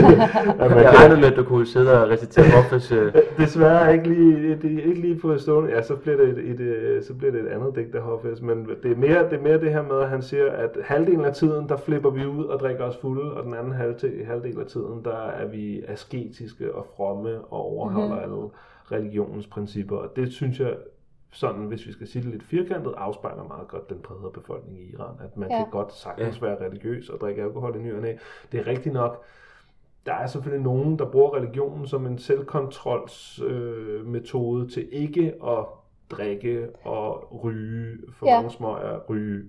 [0.62, 2.92] at man jeg regnede med, at du kunne sidde og recitere Hårfest.
[2.92, 5.70] Øh, Desværre ikke lige, det er ikke lige på stående.
[5.70, 8.42] Ja, så bliver det et, et, øh, så bliver det et andet digt af Hoffes,
[8.42, 11.24] men det er, mere, det er mere det her med, at han siger, at halvdelen
[11.24, 14.60] af tiden, der flipper vi ud og drikker os fulde, og den anden halvdel, halvdel
[14.60, 18.36] af tiden, der er vi asketiske og fromme og overholder mm-hmm.
[18.36, 18.48] alle
[18.92, 19.96] religionens principper.
[19.96, 20.74] Og det synes jeg,
[21.36, 24.92] sådan, hvis vi skal sige det lidt firkantet, afspejler meget godt den brede befolkning i
[24.92, 25.14] Iran.
[25.20, 25.56] At man Ja.
[25.56, 25.62] ja.
[25.62, 28.14] kan godt sagtens være religiøs og drikke alkohol i ny og næ.
[28.52, 29.22] Det er rigtigt nok,
[30.06, 33.50] der er selvfølgelig nogen, der bruger religionen som en selvkontrolsmetode
[34.00, 35.64] øh, metode til ikke at
[36.10, 38.32] drikke og ryge for Ja.
[38.32, 38.38] ja.
[38.40, 39.42] mange smøger, ryge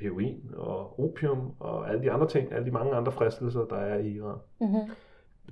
[0.00, 3.98] heroin og opium og alle de andre ting, alle de mange andre fristelser, der er
[3.98, 4.38] i Iran.
[4.60, 4.90] Mm-hmm.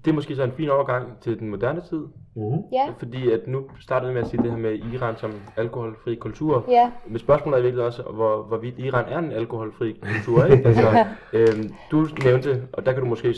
[0.05, 1.98] Det er måske så en fin overgang til den moderne tid.
[2.35, 2.62] Mm-hmm.
[2.72, 6.14] Ja, Fordi at nu startede vi med at sige det her med Iran som alkoholfri
[6.14, 6.64] kultur.
[6.68, 10.64] ja, Men spørgsmålet er virkelig også, hvor, hvorvidt Iran er en alkoholfri kultur, ikke?
[10.68, 13.35] Altså, øhm, du nævnte, og der kan du måske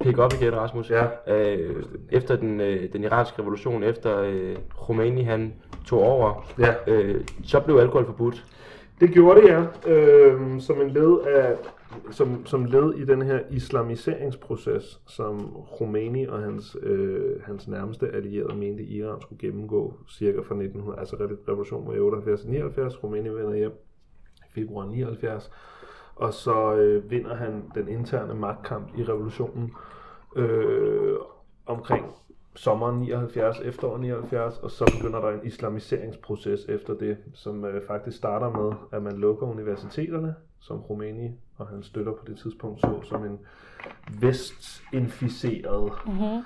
[0.00, 1.04] pick op igen, Rasmus, Ja.
[1.36, 1.82] øh,
[2.12, 5.52] efter den, øh, den iranske revolution, efter øh, Khomeini han
[5.86, 6.74] tog over, Ja.
[6.86, 8.44] øh, så blev alkohol forbudt.
[9.00, 9.90] Det gjorde det, ja.
[9.92, 11.52] Øh, som en led af
[12.10, 18.56] som, som led i den her islamiseringsproces, som Khomeini og hans, øh, hans nærmeste allierede
[18.56, 21.16] mente, Iran skulle gennemgå cirka fra 1900, altså
[21.48, 23.72] revolutionen var i 78 79, Khomeini vender hjem
[24.38, 25.50] i februar 79,
[26.16, 29.72] og så øh, vinder han den interne magtkamp i revolutionen
[30.36, 31.16] øh,
[31.66, 32.04] omkring
[32.54, 38.16] sommeren 79, efteråret 79, og så begynder der en islamiseringsproces efter det, som øh, faktisk
[38.16, 43.00] starter med, at man lukker universiteterne, som Khomeini og hans støtter på det tidspunkt så
[43.02, 43.38] som en
[44.20, 46.42] vestinficeret mm-hmm.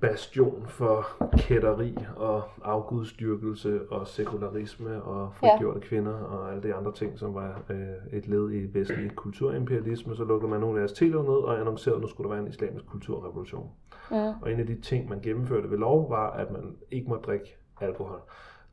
[0.00, 1.06] bastion for
[1.38, 5.86] kætteri og afgudstyrkelse og sekularisme og frigjorte ja.
[5.88, 10.16] kvinder og alle de andre ting, som var øh, et led i vestlig kulturimperialisme.
[10.16, 12.86] Så lukkede man nogle universiteter ned og annoncerede, at nu skulle der være en islamisk
[12.86, 13.70] kulturrevolution.
[14.10, 14.16] mm.
[14.16, 17.56] Og en af de ting, man gennemførte ved lov, var, at man ikke måtte drikke
[17.80, 18.20] alkohol.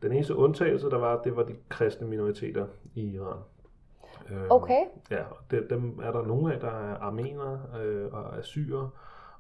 [0.02, 3.38] Den eneste undtagelse, der var, det var de kristne minoriteter i Iran.
[4.32, 8.38] Øh, okay, Ja, og det, dem er der nogle af, der er armenere øh, og
[8.38, 8.88] assyrer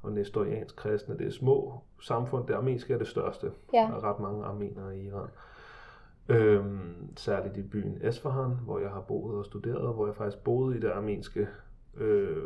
[0.02, 1.18] og nestoriansk kristne.
[1.18, 2.48] Det er små samfund.
[2.48, 3.52] Det armenske er det største.
[3.74, 3.78] Ja.
[3.80, 5.28] Der er ret mange armenere i Iran.
[6.30, 10.78] Øhm, særligt i byen Esfahan, hvor jeg har boet og studeret, hvor jeg faktisk boede
[10.78, 11.48] i det armenske,
[11.98, 12.38] øh,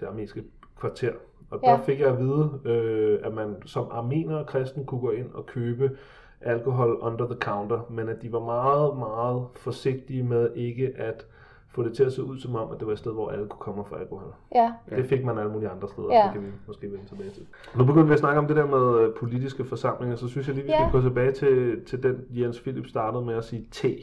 [0.00, 0.44] det armenske
[0.80, 1.12] kvarter.
[1.50, 1.76] Og der Ja.
[1.76, 5.46] fik jeg at vide, øh, at man som armener og kristen kunne gå ind og
[5.46, 5.98] købe
[6.40, 11.26] alkohol under the counter, men at de var meget, meget forsigtige med ikke at
[11.82, 13.46] få det til at se ud som om, at det var et sted, hvor alle
[13.48, 14.34] kunne komme og få alkohol.
[14.54, 14.72] ja.
[14.90, 16.22] Det fik man alle mulige andre steder, Ja.
[16.24, 17.42] det kan vi måske vende tilbage til.
[17.76, 20.54] Nu begynder vi at snakke om det der med øh, politiske forsamlinger, så synes jeg
[20.54, 20.90] lige, vi skal Ja.
[20.92, 23.94] gå tilbage til, til den, Jens Philip startede med at sige te.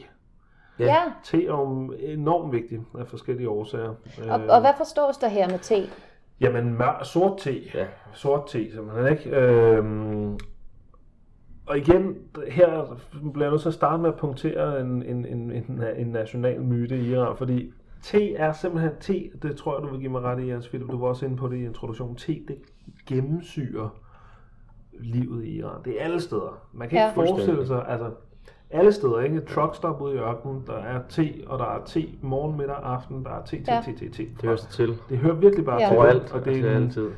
[0.78, 0.84] Ja.
[0.84, 1.02] ja.
[1.24, 3.88] Te er jo enormt vigtigt af forskellige årsager.
[4.30, 5.82] Og, Øh, og hvad forstås der her med te?
[6.40, 7.60] Jamen, mør, sort te.
[7.74, 7.86] Ja.
[8.12, 9.30] Sort te, simpelthen, ikke?
[9.40, 10.38] Øhm,
[11.66, 12.16] og igen,
[12.48, 12.96] her
[13.32, 16.62] bliver jeg nødt til at starte med at punktere en, en, en, en, en national
[16.62, 20.22] myte i Iran, fordi te er simpelthen te, det tror jeg, du vil give mig
[20.22, 22.56] ret i, Jens Philip, du var også inde på det i introduktionen, te, det
[23.06, 23.88] gennemsyrer
[25.00, 25.80] livet i Iran.
[25.84, 26.58] Det er alle steder.
[26.72, 27.06] Man kan Ja.
[27.06, 28.10] ikke forestille sig, altså
[28.70, 29.40] alle steder, ikke?
[29.40, 33.30] Truckstop ude i ørkenen, der er te, og der er te morgen, middag, aften, der
[33.30, 33.82] er te, te, Ja.
[33.84, 34.22] te, te, te.
[34.22, 34.96] Det hører sig til.
[35.08, 35.88] Det hører virkelig bare Ja.
[35.88, 35.96] til.
[35.96, 37.10] Overalt, og det altså er en, altid.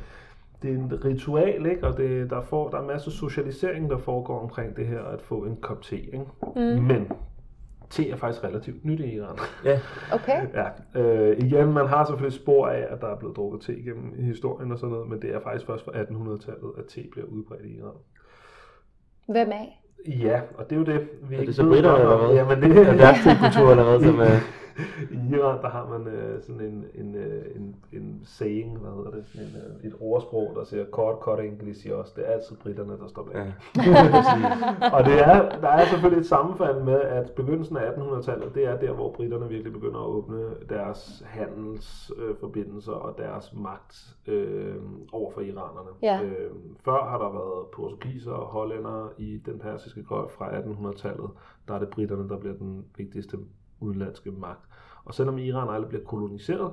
[0.61, 1.87] Det er en ritual, ikke?
[1.87, 5.21] og det, der, får, der er masser af socialisering, der foregår omkring det her, at
[5.21, 5.95] få en kop te.
[5.97, 6.25] Ikke?
[6.55, 6.61] Mm.
[6.61, 7.11] Men
[7.89, 9.37] te er faktisk relativt nyt i Iran.
[9.65, 9.79] Ja,
[10.13, 13.73] Okay, ja, øh, igen, man har selvfølgelig spor af, at der er blevet drukket te
[13.73, 17.27] gennem historien og sådan noget, men det er faktisk først fra 1800-tallet, at te bliver
[17.27, 17.93] udbredt i Iran.
[19.27, 19.83] hvem af?
[20.07, 21.71] Ja, og det er jo det, vi er ikke det så om.
[21.71, 22.35] eller hvad?
[22.35, 24.39] Jamen, det er deres kultur eller hvad, som er...
[25.15, 29.11] I Iran, der har man øh, sådan en, en, øh, en, en saying, hvad hedder
[29.11, 32.11] det, sådan en, øh, et ordsprog, der siger, kort, kort engelsk i os.
[32.11, 33.35] Det er altid britterne, der står bag.
[33.35, 33.51] Ja.
[34.97, 38.79] og det er, der er selvfølgelig et sammenfald med, at begyndelsen af 1800-tallet, det er
[38.79, 44.75] der, hvor britterne virkelig begynder at åbne deres handelsforbindelser øh, og deres magt øh,
[45.11, 45.89] over for iranerne.
[46.01, 46.21] Ja.
[46.23, 46.51] Øh,
[46.85, 51.29] før har der været portugiser og hollændere i den persiske golf fra 1800-tallet.
[51.67, 53.37] Der er det britterne, der bliver den vigtigste
[53.79, 54.68] udenlandske magt.
[55.05, 56.71] Og selvom Iran aldrig bliver koloniseret,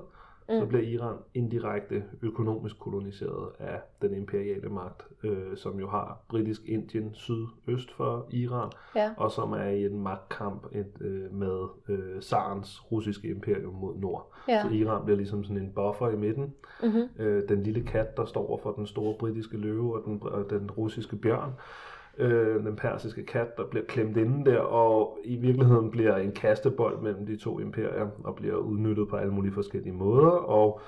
[0.48, 0.54] mm.
[0.58, 6.62] så bliver Iran indirekte økonomisk koloniseret af den imperiale magt, øh, som jo har britisk
[6.66, 9.10] Indien sydøst for Iran, Ja.
[9.16, 14.32] og som er i en magtkamp et, øh, med øh, Sarens russiske imperium mod nord.
[14.48, 14.62] Ja.
[14.62, 16.54] Så Iran bliver ligesom sådan en buffer i midten.
[16.82, 17.22] Mm-hmm.
[17.24, 20.50] Øh, den lille kat, der står over for den store britiske løve og den, og
[20.50, 21.52] den russiske bjørn.
[22.18, 27.00] Øh, den persiske kat, der bliver klemt inde der, og i virkeligheden bliver en kastebold
[27.02, 30.30] mellem de to imperier, og bliver udnyttet på alle mulige forskellige måder.
[30.30, 30.80] Og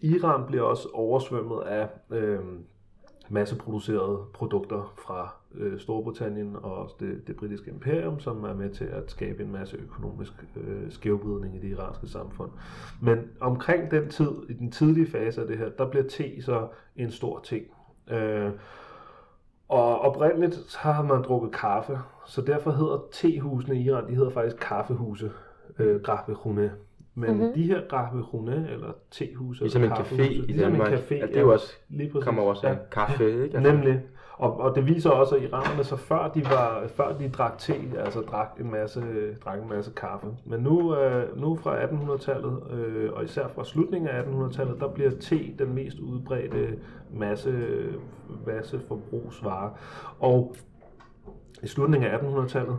[0.00, 2.38] Iran bliver også oversvømmet af øh,
[3.28, 9.10] masseproducerede produkter fra øh, Storbritannien og det, det britiske imperium, som er med til at
[9.10, 12.50] skabe en masse økonomisk øh, skævvridning i det iranske samfund.
[13.02, 16.68] Men omkring den tid, i den tidlige fase af det her, der bliver te så
[16.96, 17.64] en stor ting.
[18.10, 18.50] Øh,
[19.68, 24.56] og oprindeligt har man drukket kaffe, så derfor hedder tehusene i Iran, de hedder faktisk
[24.60, 25.30] kaffehuse,
[25.78, 26.72] øh, Grahvehune.
[27.14, 27.38] Men Mhm.
[27.40, 27.54] mm-hmm.
[27.54, 30.92] de her Grahvehune, eller tehuse, Ligesom en eller café kaffehuse, i ligesom en Danmark.
[30.92, 32.24] café, Ja, det er jo også, lige præcis.
[32.24, 32.78] kommer også af Ja.
[32.90, 33.56] kaffe, ikke?
[33.58, 34.00] Altså, Nemlig.
[34.38, 37.74] Og, og det viser også, at iranerne så før de var, før de drak te,
[37.98, 39.02] altså drak en masse,
[39.44, 40.26] drak en masse kaffe.
[40.44, 45.10] Men nu, øh, nu fra 1800-tallet, øh, og især fra slutningen af 1800-tallet, der bliver
[45.10, 46.78] te den mest udbredte
[47.12, 47.54] masse,
[48.46, 49.70] masse forbrugsvare.
[50.20, 50.54] Og
[51.62, 52.76] i slutningen af 1800-tallet,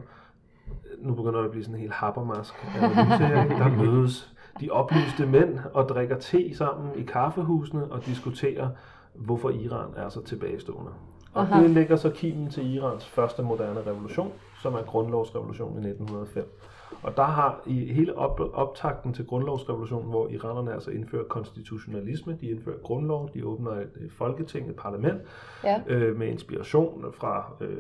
[1.00, 3.24] nu begynder det at blive sådan en helt habermask analyse
[3.58, 8.70] der mødes de oplyste mænd og drikker te sammen i kaffehusene og diskuterer,
[9.13, 10.91] hvorfor Iran er så tilbagestående.
[11.38, 11.62] Og Aha.
[11.62, 16.60] det lægger så kimen til Irans første moderne revolution, som er grundlovsrevolutionen i 1905.
[17.04, 22.45] Og der har i hele op, optakten til grundlovsrevolutionen, hvor iranerne altså indfører konstitutionalisme, de
[22.50, 25.21] indfører grundlov, de åbner et, et folketing, et parlament,
[25.63, 25.82] Ja.
[25.88, 27.78] øh, med inspiration fra øh,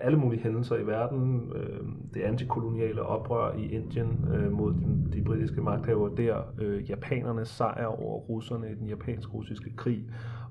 [0.00, 1.52] alle mulige hændelser i verden.
[1.54, 1.80] Øh,
[2.14, 7.86] det antikoloniale oprør i Indien øh, mod de, de britiske magthavere der, øh, japanernes sejr
[7.86, 10.04] over russerne i den japansk-russiske krig,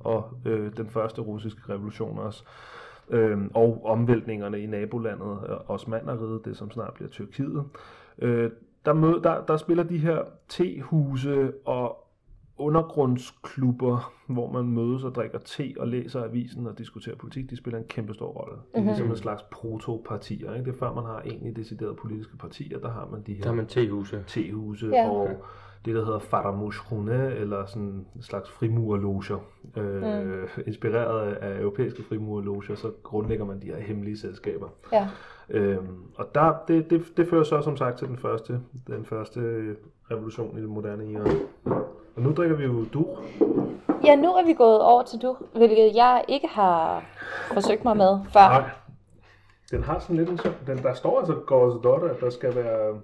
[0.04, 2.44] og øh, den første russiske revolution også.
[3.10, 7.64] Øh, og omvæltningerne i nabolandet, øh, Osmaneriet, det som snart bliver Tyrkiet.
[8.20, 8.52] Øh,
[8.86, 11.98] der, mød, der, der spiller de her tehuse og
[12.58, 17.78] undergrundsklubber, hvor man mødes og drikker te og læser avisen og diskuterer politik, de spiller
[17.80, 18.56] en kæmpe stor rolle.
[18.56, 18.88] Det er Mhm.
[18.88, 20.54] ligesom en slags protopartier.
[20.54, 20.66] Ikke?
[20.66, 23.50] Det er før man har egentlig deciderede politiske partier, der har man de her Der
[23.50, 24.24] har man tehuse.
[24.28, 25.10] tehuse Ja.
[25.10, 25.30] og
[25.86, 29.38] det, der hedder Faramushrune, eller sådan en slags frimurerloger.
[29.78, 30.48] Øh, Mm.
[30.68, 34.68] Inspireret af europæiske frimurerloger, så grundlægger man de her hemmelige selskaber.
[34.94, 35.08] Ja.
[35.50, 39.40] Øhm, og der, det, det, det fører så som sagt til den første, den første
[40.12, 41.38] revolution i det moderne Iran.
[42.16, 43.08] Og nu drikker vi jo du.
[44.06, 47.04] ja, nu er vi gået over til du, hvilket jeg ikke har
[47.54, 48.40] forsøgt mig med før.
[48.40, 48.70] Nej.
[49.72, 52.56] Den har sådan lidt en sådan, den, der står altså Gårds Dotter, at der skal
[52.56, 53.02] være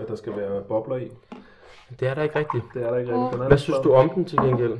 [0.00, 1.10] at der skal være bobler i.
[2.00, 2.64] Det er der ikke rigtigt.
[2.74, 3.32] Det er der ikke rigtig.
[3.32, 4.78] Den er Hvad synes du om den til gengæld?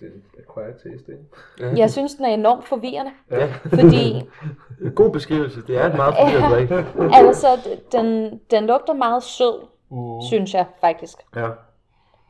[0.00, 0.06] Det
[0.38, 1.78] er acquired taste, ikke?
[1.80, 3.52] Jeg synes, den er enormt forvirrende, Ja.
[3.68, 4.22] fordi
[4.96, 5.62] God beskrivelse.
[5.66, 6.70] Det er et meget forvirret drik.
[7.26, 10.22] altså, den, den lugter meget sød, Uh.
[10.28, 11.16] synes jeg faktisk.
[11.36, 11.46] Ja,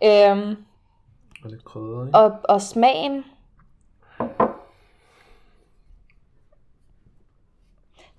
[0.05, 0.57] Øhm,
[1.45, 2.19] og lidt krydder, ikke?
[2.19, 3.25] og, og smagen...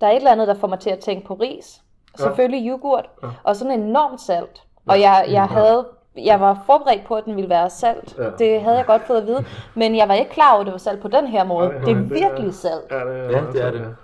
[0.00, 1.82] Der er et eller andet, der får mig til at tænke på ris.
[2.22, 3.28] Selvfølgelig yoghurt, Ja.
[3.44, 4.62] og sådan enormt salt.
[4.86, 5.86] Og jeg, jeg havde...
[6.24, 8.14] Jeg var forberedt på, at den ville være salt.
[8.18, 8.30] Ja.
[8.38, 9.44] Det havde jeg godt fået at vide.
[9.74, 11.68] Men jeg var ikke klar over, at det var salt på den her måde.
[11.68, 12.90] Er nej, det er- virkelig salt.
[12.90, 13.96] Ja, det er, Ja, det er det.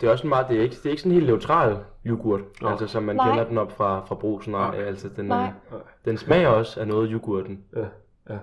[0.00, 1.78] Det er også en meget, det er ikke, det er ikke sådan en helt neutral
[2.06, 2.68] yoghurt, Nå.
[2.68, 3.28] altså som man Nej.
[3.28, 4.52] kender den op fra, fra brusen.
[4.52, 4.76] Nej.
[4.76, 5.50] Altså, den, Nej.
[5.72, 7.64] øh, den smager også af noget yoghurten.
[7.76, 7.84] Ja,
[8.30, 8.38] ja.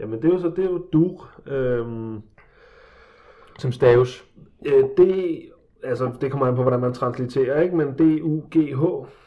[0.00, 1.18] Jamen det er jo så, det er jo du.
[1.52, 2.22] Øhm,
[3.58, 4.24] Som staves.
[4.66, 5.42] øh, det,
[5.82, 7.76] altså det kommer an på, hvordan man transliterer, ikke?
[7.76, 8.82] Men D-U-G-H,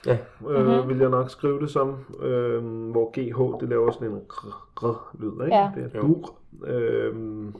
[0.05, 0.17] Ja.
[0.49, 0.67] øh, Mhm.
[0.69, 0.89] mm-hmm.
[0.89, 5.15] vil jeg nok skrive det som, øh, hvor GH, det laver sådan en gr, gr
[5.19, 5.55] lyd, ikke?
[5.55, 5.71] Ja.
[5.75, 6.35] Det er dur.
[6.67, 7.53] Øhm,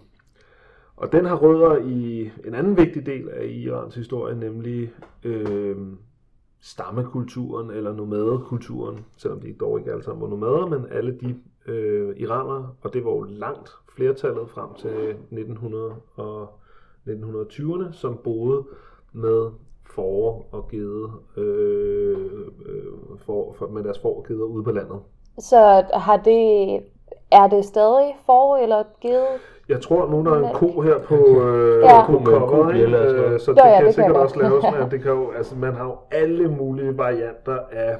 [0.97, 4.91] og den har rødder i en anden vigtig del af Irans historie, nemlig
[5.23, 5.77] øh,
[6.61, 11.35] stammekulturen eller nomadekulturen, selvom de dog ikke alle sammen var nomader, men alle de
[11.71, 16.59] øh, iranere, og det var jo langt flertallet frem til 1900 og
[17.07, 18.63] 1920'erne, som boede
[19.13, 19.51] med
[19.95, 22.17] får og gede, øh,
[22.65, 24.99] øh, for, for, med deres får og geder ude på landet.
[25.39, 26.79] Så har det...
[27.31, 29.27] Er det stadig for eller givet?
[29.69, 32.05] Jeg tror, nu der er en ko her på øh, Ja.
[32.05, 32.69] på Ko med cover.
[32.69, 35.11] Øh, så Nå det ja, kan det kan sikkert jeg også laves, men det kan
[35.11, 37.97] jo, altså, man har jo alle mulige varianter af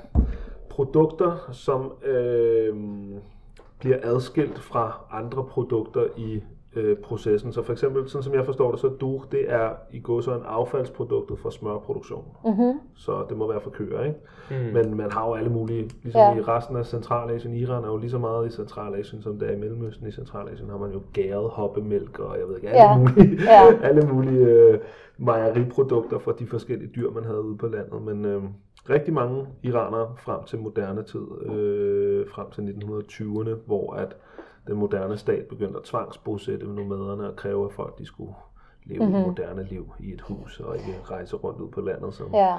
[0.70, 2.76] produkter, som øh,
[3.80, 6.44] bliver adskilt fra andre produkter i
[6.76, 7.54] øh, processen.
[7.54, 10.36] Så for eksempel, sådan som jeg forstår det, så duh, det er i går så
[10.36, 12.26] en affaldsproduktet fra smørproduktion.
[12.46, 12.80] Mm-hmm.
[12.96, 14.20] Så det må være for køer, ikke?
[14.52, 14.74] Mm.
[14.74, 16.36] Men man har jo alle mulige, ligesom ja.
[16.38, 19.54] i resten af Centralasien, Iran er jo lige så meget i Centralasien, som det er
[19.54, 20.08] i Mellemøsten.
[20.08, 22.98] I Centralasien har man jo gæret hoppemælk og jeg ved ikke, alle Ja.
[22.98, 23.74] mulige, Ja.
[23.90, 24.80] alle mulige øh,
[25.18, 28.02] mejeriprodukter fra de forskellige dyr, man havde ude på landet.
[28.02, 28.44] Men øh,
[28.90, 34.16] rigtig mange iranere frem til moderne tid, øh, frem til 1920'erne, hvor at
[34.70, 38.34] den moderne stat begyndte at tvangsbosætte nomaderne og kræve, at folk de skulle
[38.86, 39.20] leve mm-hmm.
[39.22, 42.56] et moderne liv i et hus og ikke rejse rundt ud på landet som, Ja.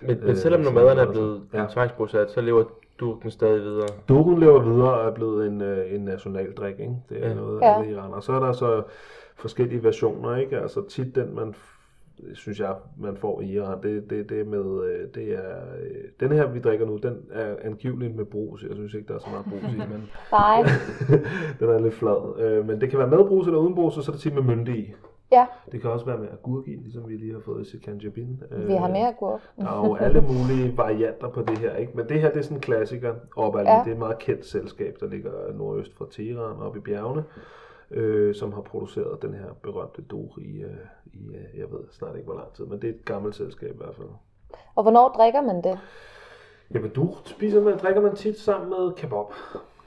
[0.00, 1.66] Men, men Øh, selvom så- nomaderne er blevet Ja.
[1.70, 2.64] tvangsbosat, så lever
[3.00, 3.88] durken stadig videre.
[4.08, 6.96] Dukken lever videre og er blevet en, øh, en nationaldrik, ikke?
[7.08, 7.34] Det er Ja.
[7.34, 7.66] noget Ja.
[7.74, 8.22] af alle iranere.
[8.22, 8.82] Så er der så
[9.36, 10.58] forskellige versioner, ikke?
[10.60, 11.54] Altså tit den, man
[12.34, 16.32] synes jeg, man får i Iran, det, det, det med, øh, det er, øh, den
[16.32, 18.62] her, vi drikker nu, den er angiveligt med brus.
[18.62, 20.62] Jeg synes ikke, der er så meget brus i, men Nej.
[21.60, 22.40] den er lidt flad.
[22.40, 24.34] Øh, men det kan være med brus eller uden brus, og så er det tit
[24.34, 24.94] med mynte i.
[25.32, 28.42] Ja, Det kan også være med agurk i, ligesom vi lige har fået i Sekanjabin.
[28.66, 29.40] vi har mere agurk.
[29.56, 31.92] Der er jo alle mulige varianter på det her, ikke?
[31.94, 33.60] Men det her, det er sådan en klassiker op Ja.
[33.60, 37.24] Det er et meget kendt selskab, der ligger nordøst for Teheran, oppe i bjergene,
[37.90, 40.70] øh, som har produceret den her berømte dog i, øh,
[41.20, 43.74] i øh, jeg ved snart ikke, hvor lang tid, men det er et gammelt selskab
[43.74, 44.08] i hvert fald.
[44.74, 45.78] Og hvornår drikker man det?
[46.74, 49.26] Jamen, du spiser man, drikker man tit sammen med kebab,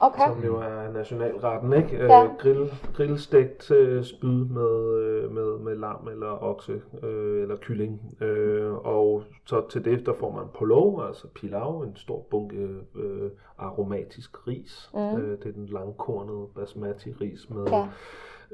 [0.02, 0.28] Okay.
[0.28, 1.96] som jo er nationalretten, ikke?
[1.96, 2.24] Ja.
[2.24, 8.16] Øh, grill, grillstegt øh, spyd med, øh, med, med lam eller okse øh, eller kylling.
[8.20, 13.30] Øh, og så til det, der får man pulao, altså pilau, en stor bunke øh,
[13.58, 14.90] aromatisk ris.
[14.94, 15.00] Mm.
[15.00, 17.88] Øh, det er den langkornede basmati ris med, Ja.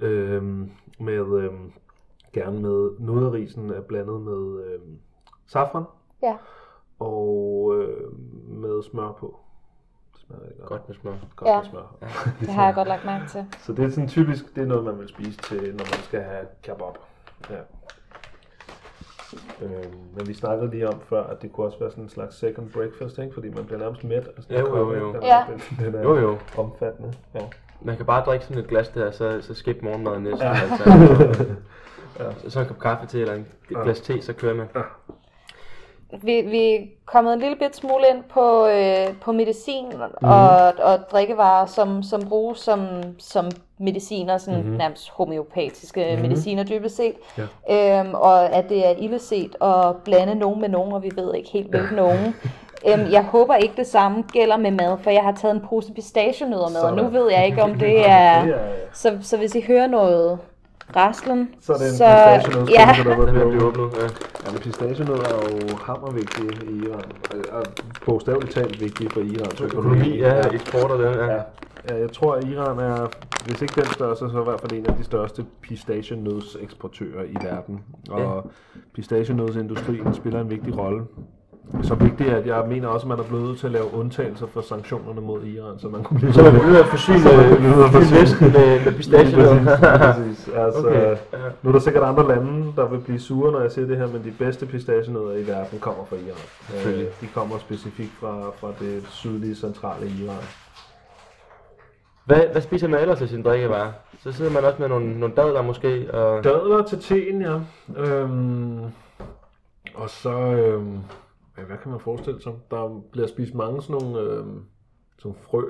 [0.07, 0.43] øh,
[1.01, 1.51] med øh,
[2.41, 4.81] gerne med noget af risen er blandet med øh,
[5.47, 5.85] safran
[6.23, 6.37] Ja.
[6.99, 8.13] og øh,
[8.49, 9.37] med smør på.
[10.13, 10.69] Det smager rigtig godt.
[10.69, 11.13] Godt med smør.
[11.37, 11.57] Godt Ja.
[11.61, 11.97] med smør.
[12.41, 13.45] Det har jeg godt lagt mærke til.
[13.59, 16.21] Så det er sådan typisk, det er noget, man vil spise til, når man skal
[16.23, 16.95] have kebab.
[17.51, 17.57] Ja.
[19.63, 22.39] Øhm, men vi snakkede lige om før, at det kunne også være sådan en slags
[22.39, 23.35] second breakfast, ikke?
[23.35, 24.29] fordi man bliver nærmest mæt.
[24.37, 25.13] Altså, Jo, jo, jo.
[25.13, 25.45] Den, Ja.
[25.79, 26.39] den, den er Jo, jo.
[26.59, 27.13] omfattende.
[27.35, 27.41] Ja.
[27.81, 30.43] Man kan bare drikke sådan et glas der, så, så skip morgenmaden næsten.
[30.49, 30.55] Ja.
[30.71, 30.85] Altså,
[32.19, 34.67] så, så en kop kaffe til, eller en et glas te, så kører man.
[36.23, 40.03] Vi, vi er kommet en lille bit smule ind på, øh, på medicin Mhm.
[40.29, 42.81] og, og drikkevarer, som, som bruges som,
[43.19, 43.45] som
[43.79, 44.77] mediciner, sådan mm-hmm.
[44.77, 46.29] nærmest homeopatiske mm-hmm.
[46.29, 47.15] mediciner dybest set.
[47.69, 48.01] Ja.
[48.01, 51.51] Øhm, og at det er illeset at blande nogen med nogen, og vi ved ikke
[51.51, 52.35] helt, hvilken nogen.
[52.89, 55.93] Øhm, jeg håber ikke det samme gælder med mad, for jeg har taget en pose
[55.93, 57.13] pistachienødder med, og nu Sådan.
[57.13, 58.45] ved jeg ikke, om det er...
[58.45, 58.59] Det er,
[58.93, 60.39] Så, så hvis I hører noget
[60.97, 63.89] raslen, så er det en så, pistachienød, ja, der er bliver blive åbnet.
[64.01, 64.05] Ja.
[64.47, 67.05] Ja, men pistachienødder er jo hammervigtige i Iran.
[67.31, 67.63] Og- Og
[68.07, 71.25] bogstaveligt talt vigtige for Irans Økonomi, ja, eksport og det, ja.
[71.25, 71.41] Ja.
[71.91, 73.07] ja, jeg tror, at Iran er,
[73.47, 77.81] hvis ikke den største, så i hvert fald en af de største pistachienødseksportører i verden.
[78.11, 78.51] Og
[78.95, 81.03] pistachienødsindustrien spiller en vigtig rolle.
[81.83, 84.47] Så vigtigt, at jeg mener også, at man er blevet nødt til at lave undtagelser
[84.47, 87.57] for sanktionerne mod Iran, så man kunne blive Så man bliver at forsyne Så man
[87.57, 90.13] bliver nødt til at forsyne- Vesten med, med pistachienødder.
[90.13, 90.49] Præcis.
[90.65, 91.17] Altså, Okay.
[91.63, 94.07] Nu er der sikkert andre lande, der vil blive sure, når jeg siger det her,
[94.07, 96.93] men de bedste pistachienødder i verden kommer fra Iran.
[96.95, 100.43] Øh, de kommer specifikt fra, fra det sydlige, centrale Iran.
[102.25, 103.93] Hvad, hvad spiser man ellers til sin drikkevarer?
[104.23, 107.55] Så sidder man også med nogle, nogle dadler måske, og Dadler til teen, ja.
[107.97, 108.79] Øhm,
[109.95, 110.99] og så, øhm,
[111.59, 112.53] ja, hvad kan man forestille sig?
[112.71, 114.63] Der bliver spist mange sådan nogle, øhm,
[115.19, 115.63] sådan nogle frø.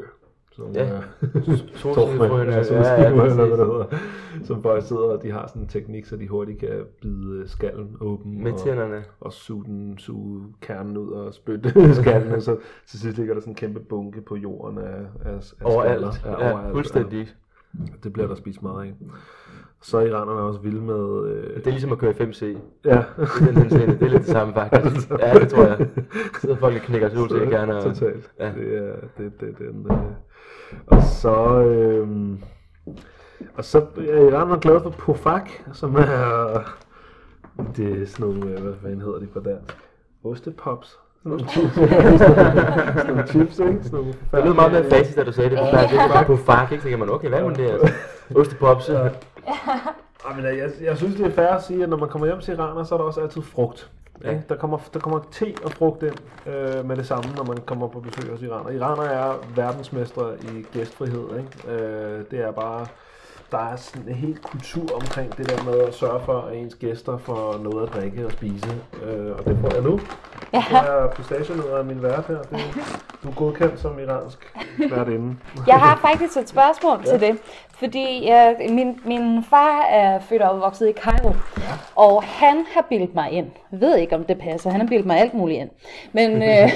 [0.53, 0.89] Sådan Ja.
[0.91, 2.53] nogle, solsikkefrøene.
[2.53, 3.85] ja, Ja, ja, ja, eller hvad det hedder.
[4.45, 7.97] Som folk sidder, og de har sådan en teknik, så de hurtigt kan bide skallen
[8.01, 8.43] åben.
[8.43, 9.05] Med og, tænderne.
[9.21, 11.73] og suge, den, suge kernen ud og spytte
[12.03, 15.35] skallen, og så til sidst ligger der sådan en kæmpe bunke på jorden af, af,
[15.35, 15.75] af skaller.
[15.75, 16.23] Overalt.
[16.25, 16.73] Ja, Ja, overalt.
[16.73, 17.29] fuldstændig.
[18.03, 18.95] Det bliver der spist meget af.
[19.83, 21.27] Så er iranerne også vilde med...
[21.29, 22.45] Øh, Det er ligesom at køre i 5C.
[22.45, 22.91] Det ja.
[22.91, 23.05] er,
[23.39, 23.95] den henseende.
[23.95, 25.11] det er lidt det samme faktisk.
[25.21, 25.89] Ja, det tror jeg.
[26.41, 27.77] Så folk knækker sig ud til gerne.
[27.77, 27.83] Og...
[27.83, 28.31] Totalt.
[28.39, 28.53] Ja.
[28.53, 29.87] Det er det, det, den.
[29.93, 29.99] Øh.
[30.87, 31.63] Og så...
[31.63, 32.09] Øh,
[33.55, 36.61] og så er iranerne glade for pofak, som er...
[37.77, 38.51] Det er sådan nogle...
[38.51, 39.77] øh, Hvad fanden hedder de på dansk?
[40.25, 40.99] Ostepops.
[41.31, 43.59] Sådan nogle chips.
[43.59, 43.79] ikke?
[44.33, 45.59] Det lød meget mere facet, da du sagde det.
[45.59, 46.83] På faktisk ikke bare på fak, ikke?
[46.83, 47.93] Så tænker man, okay, hvad er det altså?
[48.37, 48.89] Ostepops.
[48.89, 49.09] Ja.
[50.37, 52.55] Men jeg, jeg synes, det er fair at sige, at når man kommer hjem til
[52.55, 53.91] iraner, så er der også altid frugt.
[54.25, 54.33] Ja.
[54.33, 54.39] Ja.
[54.49, 56.15] Der, kommer, der kommer te og frugt ind
[56.47, 58.71] øh, med det samme, når man kommer på besøg hos iraner.
[58.71, 61.29] Iraner er verdensmestre i gæstfrihed.
[61.39, 61.83] Ikke?
[61.83, 62.87] Øh, det er bare...
[63.51, 66.75] Der er sådan en helt kultur omkring det der med at sørge for, at ens
[66.75, 68.71] gæster får noget at drikke og spise.
[69.03, 70.01] Øh, og det får jeg nu.
[70.53, 70.65] Ja.
[70.71, 72.43] Det er pistachienødder af min vært her.
[72.43, 72.61] Det,
[73.23, 74.57] du er godkendt som iransk
[74.91, 75.37] værtinde.
[75.67, 77.11] Jeg har faktisk et spørgsmål ja.
[77.11, 77.39] til det,
[77.69, 81.29] fordi øh, min, min far er født og opvokset i Cairo,
[81.59, 81.63] ja.
[81.97, 83.51] og han har bildt mig ind.
[83.73, 84.71] Jeg ved ikke, om det passer.
[84.71, 85.71] Han har bildt mig alt muligt ind.
[86.13, 86.71] Men, øh,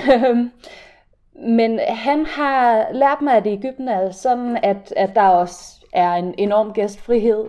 [1.59, 6.13] men han har lært mig, at i Ægypten er sådan, at, at der også er
[6.13, 7.45] en enorm gæstfrihed.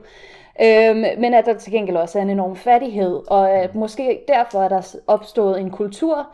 [0.61, 4.63] Øhm, men at der til gengæld også er en enorm fattighed, og at måske derfor
[4.63, 6.27] er der opstået en kultur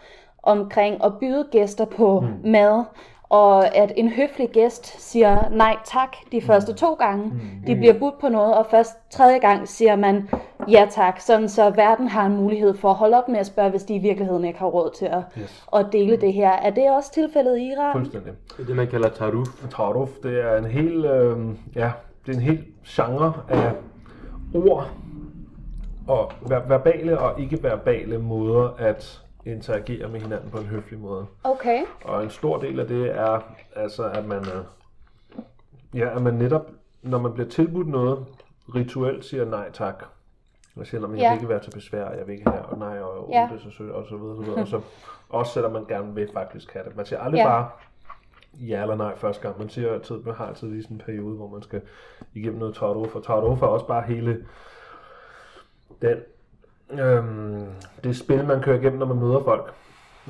[0.44, 2.52] omkring at byde gæster på mm.
[2.52, 2.84] mad,
[3.30, 7.40] og at en høflig gæst siger nej tak de første to gange, mm.
[7.68, 10.30] de bliver budt på noget, og først tredje gang siger man
[10.68, 13.70] ja tak, sådan så verden har en mulighed for at holde op med at spørge,
[13.70, 15.66] hvis de i virkeligheden ikke har råd til at, yes.
[15.76, 16.50] at dele det her.
[16.50, 17.92] Er det også tilfældet i Iran?
[17.94, 18.34] Fuldstændig.
[18.58, 19.48] Det er det, man kalder taruf.
[19.72, 21.38] Taruf, det er en hel, øh,
[21.76, 21.92] ja,
[22.26, 23.72] det er en hel genre af
[24.54, 24.88] ord
[26.08, 29.22] og ver- verbale og ikke-verbale måder at
[29.54, 31.26] interagere med hinanden på en høflig måde.
[31.44, 31.84] Okay.
[32.06, 33.40] Og en stor del af det er
[33.76, 34.64] altså, at man, øh,
[36.00, 36.72] ja, at man netop,
[37.02, 38.26] når man bliver tilbudt noget,
[38.76, 40.04] rituelt siger nej tak.
[40.76, 41.30] Man siger, at jeg Ja.
[41.30, 43.50] vil ikke være til besvær, jeg vil ikke have, og nej, og, og Ja.
[43.52, 44.62] det er så sødt, og så videre, og så videre.
[44.62, 44.82] Og så,
[45.30, 46.96] også selvom man gerne vil faktisk have det.
[46.96, 47.48] Man siger aldrig Ja.
[47.48, 47.70] bare
[48.54, 49.60] ja eller nej første gang.
[49.60, 51.82] Man siger altid, man har altid lige sådan en periode, hvor man skal
[52.34, 53.18] igennem noget Tartuffe.
[53.18, 54.46] Og Tartuffe er også bare hele
[56.02, 56.18] den,
[56.92, 57.66] øhm,
[58.04, 59.74] det spil, man kører igennem, når man møder folk.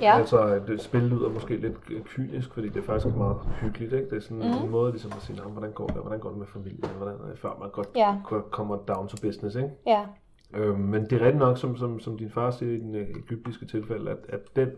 [0.01, 0.18] Ja.
[0.18, 3.93] Altså, det spil lyder måske lidt kynisk, fordi det er faktisk meget hyggeligt.
[3.93, 4.10] Ikke?
[4.10, 4.47] Det er sådan Mhm.
[4.47, 4.64] mm.
[4.66, 7.16] en måde ligesom at sige, "Nå, hvordan går det, hvordan går det med familien, hvordan,
[7.36, 8.16] før man godt Ja.
[8.51, 9.55] kommer down to business.
[9.55, 9.70] Ikke?
[9.88, 10.05] Ja.
[10.53, 13.08] Øh, men det er rigtigt nok, som, som, som din far siger i den øh,
[13.10, 14.70] egyptiske tilfælde, at, at den,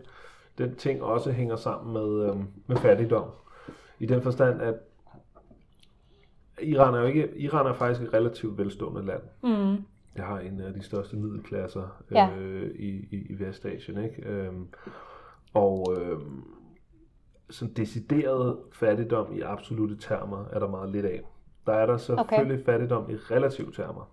[0.58, 3.24] den ting også hænger sammen med, øh, med fattigdom.
[3.98, 4.74] I den forstand, at
[6.62, 9.22] Iran er jo ikke, Iran er faktisk et relativt velstående land.
[9.42, 9.84] Mm.
[10.16, 12.30] Det har en af de største middelklasser Ja.
[12.38, 14.04] øh, i, i, i Vestasien.
[14.04, 14.22] Ikke?
[14.28, 14.68] Øhm,
[15.54, 16.44] og øhm,
[17.50, 21.22] sådan decideret fattigdom i absolute termer er der meget lidt af.
[21.66, 22.64] Der er der selvfølgelig okay.
[22.64, 24.10] fattigdom i relative termer.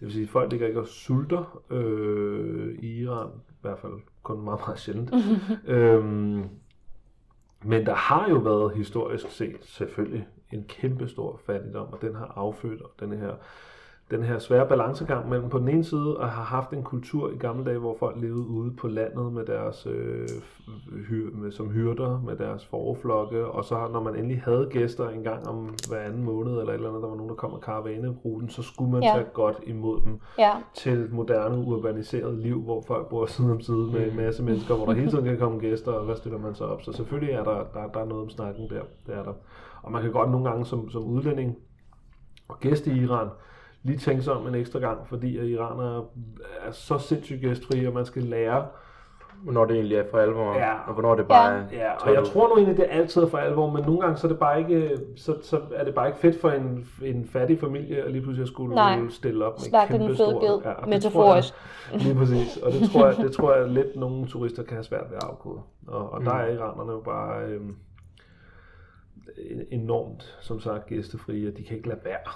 [0.00, 3.92] Det vil sige, at folk ligger ikke og sulter øh, i Iran, i hvert fald
[4.22, 5.10] kun meget, meget sjældent.
[5.76, 6.44] øhm,
[7.64, 12.32] men der har jo været historisk set selvfølgelig en kæmpe stor fattigdom, og den har
[12.36, 13.34] affødt den her,
[14.10, 17.36] den her svære balancegang mellem på den ene side at have haft en kultur i
[17.36, 20.28] gamle dage, hvor folk levede ude på landet med deres øh,
[21.08, 25.22] hyr, med, som hyrder med deres forflokke, og så når man endelig havde gæster en
[25.22, 27.60] gang om hver anden måned eller et eller andet, der var nogen, der kom med
[27.60, 29.12] karavaneruten, så skulle man ja.
[29.14, 30.52] tage godt imod dem Ja.
[30.74, 34.74] til et moderne, urbaniseret liv, hvor folk bor side om side med en masse mennesker,
[34.74, 36.82] hvor der hele tiden kan komme gæster, og hvad stiller man så op?
[36.82, 39.32] Så selvfølgelig er der, der, der er noget om snakken der, det er der.
[39.82, 41.56] Og man kan godt nogle gange som, som udlænding
[42.48, 43.28] og gæst i Iran,
[43.82, 46.04] lige tænke sig om en ekstra gang, fordi at iranere
[46.66, 48.66] er så sindssygt gæstfrie, og man skal lære,
[49.44, 50.74] Hvornår det egentlig er for alvor, Ja.
[50.86, 51.58] og hvornår det bare Ja.
[51.58, 51.66] er...
[51.72, 54.26] Ja, og jeg tror nu egentlig, det er altid for alvor, men nogle gange så
[54.26, 57.60] er det bare ikke, så, så er det bare ikke fedt for en, en fattig
[57.60, 59.00] familie at lige pludselig at skulle Nej.
[59.10, 61.54] stille op med den kæmpe fede bid, og det tror metaforisk.
[61.92, 64.84] Jeg, lige præcis, og det tror jeg, det tror jeg lidt nogle turister kan have
[64.84, 65.60] svært ved at afkode.
[65.86, 67.76] Og, og der er iranerne jo bare øhm,
[69.70, 72.30] enormt, som sagt, gæstefrie, og de kan ikke lade være.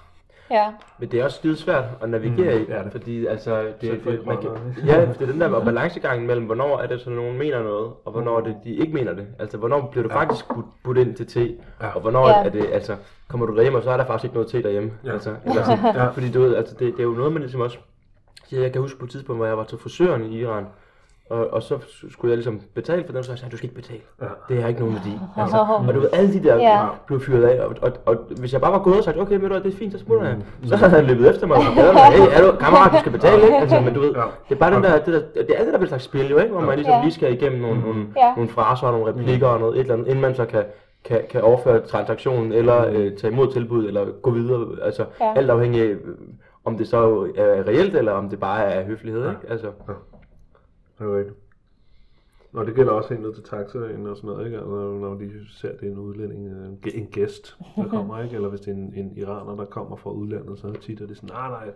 [0.51, 0.67] Ja.
[0.99, 2.93] Men det er også skide svært at navigere Mm, i, det er det.
[2.93, 4.51] fordi altså, det, for det, man kan,
[4.87, 8.13] ja, det er den der balancegang mellem, hvornår er det, så nogen mener noget, og
[8.13, 9.27] hvornår det, de ikke mener det.
[9.39, 10.21] Altså, hvornår bliver du Ja.
[10.21, 11.89] faktisk budt, budt ind til te, Ja.
[11.95, 12.45] og hvornår Ja.
[12.45, 12.97] er det, altså,
[13.29, 14.93] kommer du derhjem, og så er der faktisk ikke noget te derhjemme.
[15.05, 15.13] Ja.
[15.13, 16.07] Altså, eller sådan, Ja.
[16.09, 17.79] Fordi du ved, altså, det, det er jo noget, man ligesom også,
[18.53, 20.67] ja, jeg kan huske på et tidspunkt, hvor jeg var til frisøren i Iran,
[21.31, 21.79] og, og så
[22.11, 24.01] skulle jeg ligesom betale for den, så jeg sagde, du skal ikke betale.
[24.23, 24.27] Ja.
[24.49, 25.19] Det har ikke nogen værdi.
[25.43, 25.57] Altså,
[25.89, 26.81] og du ved, alle de der Ja.
[26.81, 26.87] ja.
[27.07, 29.49] blev fyret af, og, og, og, hvis jeg bare var gået og sagt, okay, ved
[29.49, 30.37] du det er fint, så smutter jeg.
[30.65, 31.75] Så havde han løbet efter mig, og sagt,
[32.15, 33.57] hey, er du, kammerat, du skal betale, ikke?
[33.57, 34.21] Altså, men du ved, Ja.
[34.49, 36.31] det er bare den der, det, der, det er alt det der bliver slags spil
[36.31, 36.53] jo, ikke?
[36.53, 37.03] Hvor man ligesom Ja.
[37.03, 38.35] lige skal igennem nogle, nogle, Ja.
[38.37, 40.65] nogle fraser og nogle replikker og noget, et eller andet, inden man så kan,
[41.05, 44.67] kan, kan overføre transaktionen, eller øh, tage imod tilbud, eller gå videre.
[44.83, 45.33] Altså, Ja.
[45.37, 45.99] alt afhængig af, øh,
[46.65, 49.41] om det så er reelt, eller om det bare er høflighed, ikke?
[49.53, 49.67] Altså,
[50.99, 51.37] Det er rigtigt.
[52.53, 54.57] Og det gælder også helt ned til taxaen og sådan noget, ikke?
[54.59, 58.23] Altså, når de ser, det er en udlænding, øh, en gæ- en gæst, der kommer,
[58.23, 58.35] ikke?
[58.37, 61.17] Eller hvis det er en, en iraner, der kommer fra udlandet, så tit er det
[61.17, 61.73] sådan, nej, nej,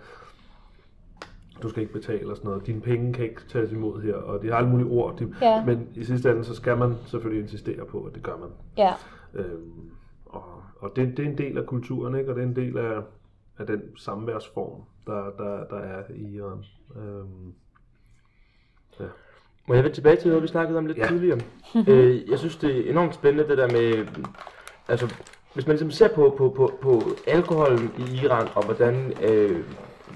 [1.63, 2.67] du skal ikke betale og sådan noget.
[2.67, 5.19] Dine penge kan ikke tages imod her, og de har alle mulige ord.
[5.19, 5.65] De, Ja.
[5.65, 8.49] Men i sidste ende, så skal man selvfølgelig insistere på, at det gør man.
[8.77, 8.93] Ja.
[9.35, 9.91] Øhm,
[10.27, 10.43] og
[10.81, 12.31] og det, det er en del af kulturen, ikke?
[12.31, 13.03] og det er en del af,
[13.59, 16.65] af den samværsform, der, der, der er i Iran.
[16.97, 17.53] Øhm,
[19.67, 21.07] Må jeg vende tilbage til noget, vi snakkede om lidt Ja.
[21.07, 21.39] tidligere?
[21.89, 24.07] øh, jeg synes, det er enormt spændende, det der med...
[24.89, 25.15] Altså,
[25.55, 29.57] hvis man ligesom ser på, på, på, på alkohol i Iran, og hvordan øh,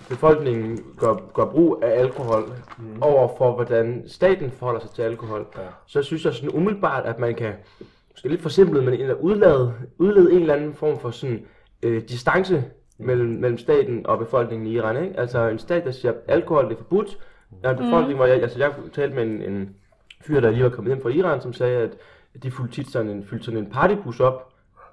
[0.08, 3.02] befolkningen gør, gør brug af alkohol, mm.
[3.02, 5.62] over for hvordan staten forholder sig til alkohol, Ja.
[5.86, 7.52] så synes jeg sådan umiddelbart, at man kan,
[8.10, 9.74] måske lidt forsimplet, men egentlig udlede,
[10.32, 11.46] en eller anden form for sådan
[11.82, 12.64] øh, distance
[12.98, 15.04] mellem, mellem staten og befolkningen i Iran.
[15.04, 15.20] Ikke?
[15.20, 17.18] Altså en stat, der siger, at alkohol er forbudt.
[17.62, 19.74] Der er en befolkning, hvor jeg, altså jeg talte med en, en
[20.20, 21.90] fyr, der lige var kommet hjem fra Iran, som sagde, at
[22.42, 24.48] de fulgte tit sådan en, fyldte sådan en partybus op,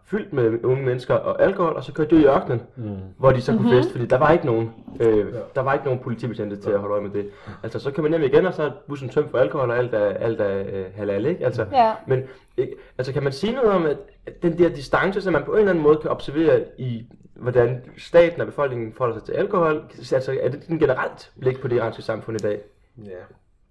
[0.06, 2.96] fyldt med unge mennesker og alkohol, og så kørte de ud i ørkenen, mm.
[3.18, 6.00] hvor de så kunne feste, fordi der var ikke nogen, øh, der var ikke nogen
[6.00, 7.30] politibetjente til at holde øje med det.
[7.64, 9.94] Altså, så kan man hjem igen, og så er bussen tømt for alkohol, og alt
[9.94, 11.46] er, alt er øh, halal, ikke?
[11.46, 11.92] Altså, Ja.
[12.08, 12.24] men
[12.58, 15.52] ikke, altså, kan man sige noget om, at at den der distance, som man på
[15.52, 17.06] en eller anden måde kan observere i,
[17.42, 19.84] hvordan staten og befolkningen forholder sig til alkohol,
[20.14, 22.62] altså, er det den generelt blik på det iranske samfund i dag?
[23.06, 23.24] Ja.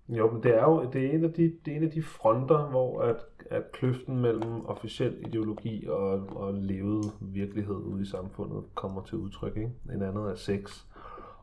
[0.09, 2.03] Jo, men det er jo det er en af de, det er en af de
[2.03, 3.17] fronter, hvor at,
[3.51, 9.57] at kløften mellem officiel ideologi og, og levet virkelighed ude i samfundet kommer til udtryk.
[9.57, 9.71] Ikke?
[9.93, 10.85] En andet er sex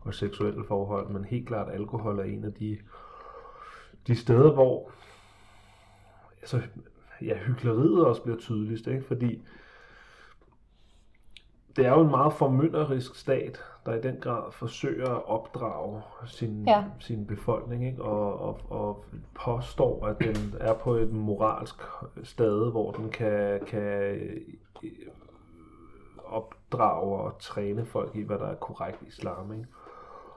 [0.01, 2.77] og seksuelle forhold, men helt klart alkohol er en af de,
[4.07, 4.91] de steder, hvor
[6.41, 6.61] altså,
[7.21, 9.03] ja, hyggeleriet også bliver tydeligst, ikke?
[9.03, 9.41] fordi
[11.75, 16.63] det er jo en meget formynderisk stat, der i den grad forsøger at opdrage sin,
[16.67, 16.83] Ja.
[16.99, 18.01] sin befolkning, ikke?
[18.03, 19.05] Og, og, og
[19.45, 21.75] påstår, at den er på et moralsk
[22.23, 23.81] stade, hvor den kan, kan
[24.83, 24.89] øh,
[26.25, 29.53] opdrage og træne folk i, hvad der er korrekt islam.
[29.53, 29.65] Ikke?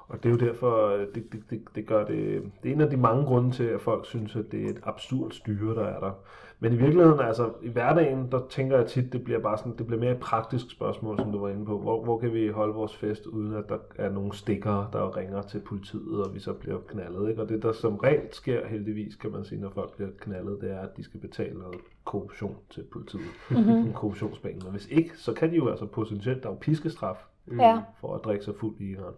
[0.09, 2.91] Og det er jo derfor, det, det, det, det gør det, det er en af
[2.91, 6.01] de mange grunde til, at folk synes, at det er et absurd styre, der er
[6.01, 6.12] der.
[6.61, 9.86] Men i virkeligheden, altså i hverdagen, der tænker jeg tit, det bliver bare sådan, det
[9.86, 11.78] bliver mere et praktisk spørgsmål, som du var inde på.
[11.78, 15.42] Hvor, hvor kan vi holde vores fest, uden at der er nogle stikkere, der ringer
[15.42, 17.42] til politiet, og vi så bliver knaldet, ikke?
[17.42, 20.70] Og det, der som regel sker heldigvis, kan man sige, når folk bliver knaldet, det
[20.70, 23.22] er, at de skal betale noget korruption til politiet.
[23.50, 23.70] Mm-hmm.
[23.70, 24.61] En korruptionsbane.
[24.64, 27.16] Og hvis ikke, så kan de jo altså potentielt, der er jo piskestraf
[27.59, 27.82] Ja.
[28.00, 29.14] for at drikke sig fuld i Iran.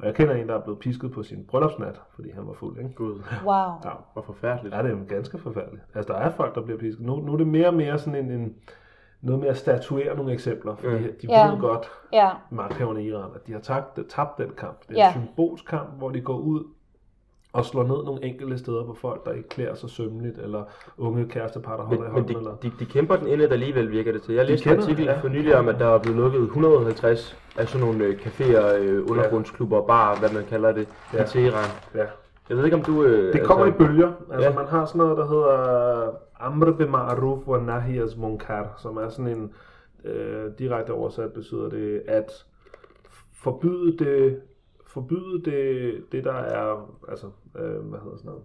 [0.00, 2.78] Og jeg kender en, der er blevet pisket på sin bryllupsnat, fordi han var fuld,
[2.78, 2.94] ikke?
[2.94, 3.54] Gud, Wow.
[3.84, 4.74] Ja, hvor forfærdeligt.
[4.74, 5.82] Ja, det er jo ganske forfærdeligt.
[5.94, 7.06] Altså, der er folk, der bliver pisket.
[7.06, 8.54] Nu, nu er det mere og mere sådan en, en
[9.20, 11.02] noget med at statuere nogle eksempler, fordi Ja.
[11.02, 11.50] de Ja.
[11.52, 12.30] ved godt, Ja.
[12.50, 14.80] magthaverne i Iran, at de har tabt, tabt den kamp.
[14.88, 15.06] Det er Ja.
[15.06, 16.64] en symbolsk kamp, hvor de går ud
[17.52, 20.64] og slår ned nogle enkelte steder på folk, der ikke klæder sig sømmeligt, eller
[20.98, 22.34] unge kærestepar, der holder Men, i men hånden.
[22.34, 22.56] de, eller...
[22.56, 24.34] de, de kæmper den indad alligevel, virker det til.
[24.34, 25.20] Jeg læste en artikel ja.
[25.20, 29.10] for nylig om, at der er blevet lukket 150 af sådan nogle øh, caféer, øh,
[29.10, 31.22] undergrundsklubber, bar, hvad man kalder det, Ja.
[31.22, 31.70] i Teheran.
[31.94, 32.04] Ja.
[32.48, 33.02] Jeg ved ikke, om du...
[33.04, 34.12] Øh, Det kommer i bølger.
[34.32, 34.54] Altså, Ja.
[34.54, 39.26] man har sådan noget, der hedder Amr be ma'ruf wa nahiyas munkar, som er sådan
[39.38, 39.52] en,
[40.04, 42.44] øh, direkte oversat betyder det, at
[43.34, 44.40] forbyde det,
[44.92, 47.26] forbyde det, det der er, altså,
[47.58, 48.42] øh, hvad hedder sådan noget,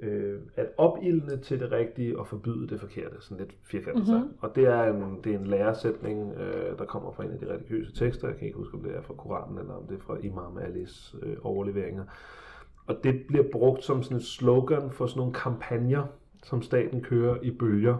[0.00, 4.28] øh, at opildne til det rigtige og forbyde det forkerte, sådan lidt firkantet mm-hmm.
[4.28, 4.42] sagt.
[4.42, 7.52] Og det er en, det er en læresætning, øh, der kommer fra en af de
[7.52, 8.28] religiøse tekster.
[8.28, 10.58] Jeg kan ikke huske, om det er fra Koranen eller om det er fra Imam
[10.58, 12.04] Alis øh, overleveringer.
[12.86, 16.06] Og det bliver brugt som sådan et slogan for sådan nogle kampagner,
[16.42, 17.96] som staten kører i bølger.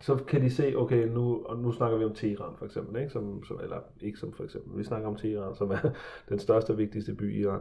[0.00, 3.12] Så kan de se, okay, nu, og nu snakker vi om Teheran for eksempel, ikke?
[3.12, 5.90] Som, som, eller ikke som for eksempel, vi snakker om Teheran, som er
[6.28, 7.60] den største og vigtigste by i Iran.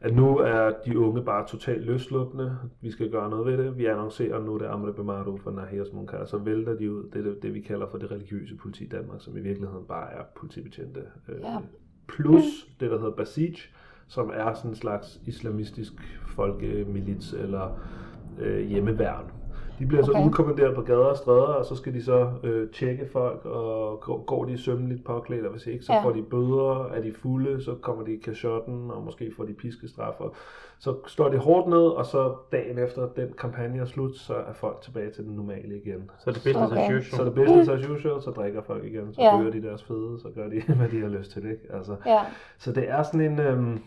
[0.00, 3.86] At nu er de unge bare totalt løsluppende, vi skal gøre noget ved det, vi
[3.86, 7.42] annoncerer nu, det Amre Bemaru for Nahias Munkar, så vælter de ud, det er det,
[7.42, 11.00] det vi kalder for det religiøse politi i Danmark, som i virkeligheden bare er politibetjente.
[11.28, 11.58] Øh, Ja.
[12.08, 12.42] Plus
[12.80, 13.54] det, der hedder Basij,
[14.08, 15.92] som er sådan en slags islamistisk
[16.36, 17.78] folkemilits eller
[18.38, 19.24] øh, hjemmeværn.
[19.82, 20.12] De bliver okay.
[20.20, 24.00] Så udkommanderet på gader og stræder, og så skal de så øh, tjekke folk, og
[24.26, 26.04] går, de sømmeligt påklædt, og hvis ikke, så Ja.
[26.04, 29.52] får de bøder, er de fulde, så kommer de i kashotten, og måske får de
[29.52, 30.34] piskestraf, og
[30.78, 34.52] så står de hårdt ned, og så dagen efter den kampagne er slut, så er
[34.52, 36.10] folk tilbage til den normale igen.
[36.18, 36.96] Så er det business Okay.
[36.98, 37.26] as Så er usual.
[37.26, 39.38] det business as usual, så drikker folk igen, så Ja.
[39.40, 41.62] ryger de deres fede, så gør de, hvad de har lyst til, ikke?
[41.74, 42.20] Altså, Ja.
[42.58, 43.78] så det er sådan en, øhm,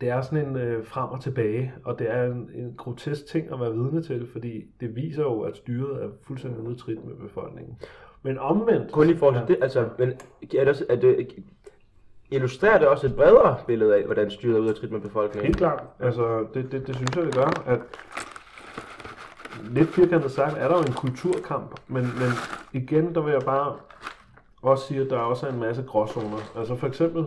[0.00, 3.52] det er sådan en øh, frem og tilbage, og det er en, en grotesk ting
[3.52, 7.14] at være vidne til, fordi det viser jo, at styret er fuldstændig ude trit med
[7.14, 7.76] befolkningen.
[8.22, 8.92] Men omvendt...
[8.92, 10.14] Kun i forhold til det, altså, men er
[10.50, 11.28] det, også- er det,
[12.30, 15.46] illustrerer det også et bredere billede af, hvordan styret er ude af trit med befolkningen?
[15.46, 15.82] Helt klart.
[16.00, 17.80] Altså, det, det, det synes jeg, det gør, at
[19.70, 22.30] lidt firkantet sagt, er der jo en kulturkamp, men, men
[22.72, 23.74] igen, der vil jeg bare
[24.62, 26.52] også sige, at der også er en masse gråzoner.
[26.58, 27.26] Altså for eksempel,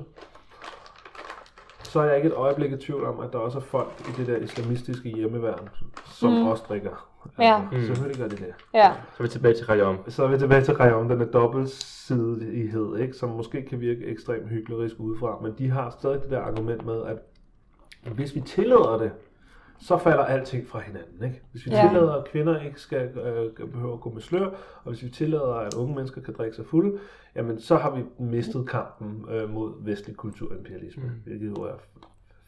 [1.89, 4.11] så er jeg ikke et øjeblik i tvivl om, at der også er folk i
[4.17, 5.69] det der islamistiske hjemmeværn,
[6.05, 6.47] som mm.
[6.47, 7.09] også drikker.
[7.39, 7.61] Ja.
[7.71, 8.53] Altså, Selvfølgelig gør de det.
[8.73, 8.91] Ja.
[9.17, 9.97] Så er vi tilbage til Rayom.
[10.07, 13.13] Så er vi tilbage til Rayon, den er dobbeltsidighed, ikke?
[13.13, 17.03] som måske kan virke ekstremt hyklerisk udefra, men de har stadig det der argument med,
[17.05, 17.17] at
[18.13, 19.11] hvis vi tillader det,
[19.81, 21.23] så falder alting fra hinanden.
[21.23, 21.41] Ikke?
[21.51, 21.87] Hvis vi Ja.
[21.87, 24.45] tillader, at kvinder ikke skal øh, behøve at gå med slør,
[24.83, 26.99] og hvis vi tillader, at unge mennesker kan drikke sig fulde,
[27.35, 31.21] jamen så har vi mistet kampen øh, mod vestlig kulturimperialisme, mm.
[31.25, 31.73] hvilket jo er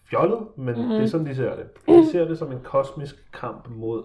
[0.10, 0.90] fjollet, men mm-hmm.
[0.90, 1.66] det er sådan, de ser det.
[1.88, 4.04] De ser det som en kosmisk kamp mod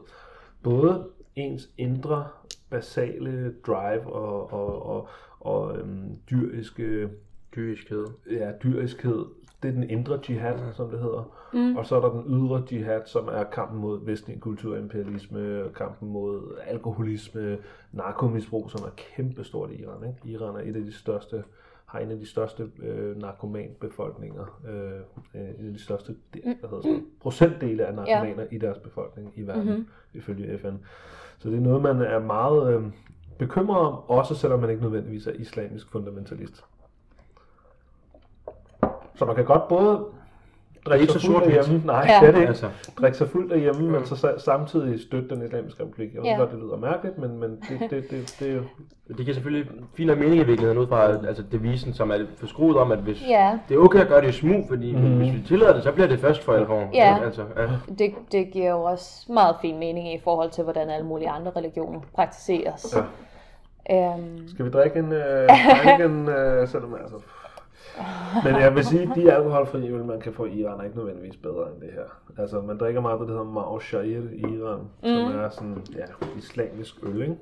[0.62, 1.06] både
[1.36, 2.24] ens indre,
[2.70, 5.08] basale drive og, og, og,
[5.40, 7.08] og øhm, dyriske
[7.56, 8.06] Dyriskhed.
[8.30, 9.24] ja, dyriskhed.
[9.62, 11.36] Det er den indre jihad, som det hedder.
[11.52, 11.76] Mm.
[11.76, 16.58] Og så er der den ydre jihad, som er kampen mod vestlig kulturimperialisme, kampen mod
[16.66, 17.58] alkoholisme,
[17.92, 20.08] narkomisbrug, som er kæmpestort i Iran.
[20.08, 20.36] Ikke?
[20.36, 21.44] Iran er et af de største
[21.86, 26.54] har en af de største øh, narkomanbefolkninger, øh, øh, en af de største de, hvad
[26.54, 28.56] hedder sådan, noget, procentdele af narkomaner ja.
[28.56, 29.86] i deres befolkning i verden, mm-hmm.
[30.14, 30.74] ifølge FN.
[31.38, 32.82] Så det er noget, man er meget øh,
[33.38, 36.64] bekymret om, også selvom man ikke nødvendigvis er islamisk fundamentalist.
[39.16, 40.04] Så man kan godt både
[40.86, 42.20] drikke Ikke sig så fuld derhjemme, nej, Ja.
[42.20, 42.48] det er det ikke.
[42.48, 42.68] Altså.
[43.00, 46.14] Drikke sig fuld derhjemme, men så sa- samtidig støtte den islamiske republik.
[46.14, 46.36] Jeg ved Ja.
[46.36, 48.62] godt, det lyder mærkeligt, men, men det, det, det, det, er jo...
[49.08, 52.76] Det giver selvfølgelig fin og mening i virkeligheden ud fra altså devisen, som er forskruet
[52.76, 53.58] om, at hvis Ja.
[53.68, 55.16] det er okay at gøre det i smug, fordi mm.
[55.16, 56.88] hvis vi tillader det, så bliver det først for alvor.
[56.94, 57.18] Ja.
[57.24, 57.66] Altså, ja.
[57.98, 61.50] Det, det giver jo også meget fin mening i forhold til, hvordan alle mulige andre
[61.56, 62.96] religioner praktiseres.
[62.96, 64.12] Ja.
[64.14, 65.48] Øhm, Skal vi drikke en øh,
[65.84, 67.16] Heineken, øh, selvom altså...
[68.44, 71.36] Men jeg vil sige, de alkoholfrie øl, man kan få i Iran, er ikke nødvendigvis
[71.36, 72.02] bedre end det her.
[72.42, 75.08] Altså, man drikker meget af det, der hedder Mao Shair i Iran, mm.
[75.08, 76.04] som er sådan, ja,
[76.38, 77.36] islamisk øl, ikke?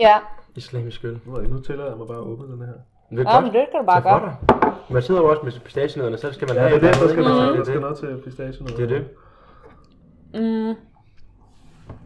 [0.00, 0.14] ja,
[0.56, 1.18] Islamisk øl.
[1.26, 2.72] Nu, nu tillader jeg mig bare at åbne den her.
[3.10, 3.44] Men det er ja godt.
[3.44, 4.92] men det kan du bare Det er.
[4.92, 7.08] Man sidder jo også med pistachienødderne, så skal man Ja, have det er det, der
[7.08, 7.46] skal, noget, ikke?
[7.46, 7.80] der Det er skal det.
[7.82, 8.66] noget til pistachien.
[8.66, 9.04] Det er det.
[10.34, 10.74] Mm.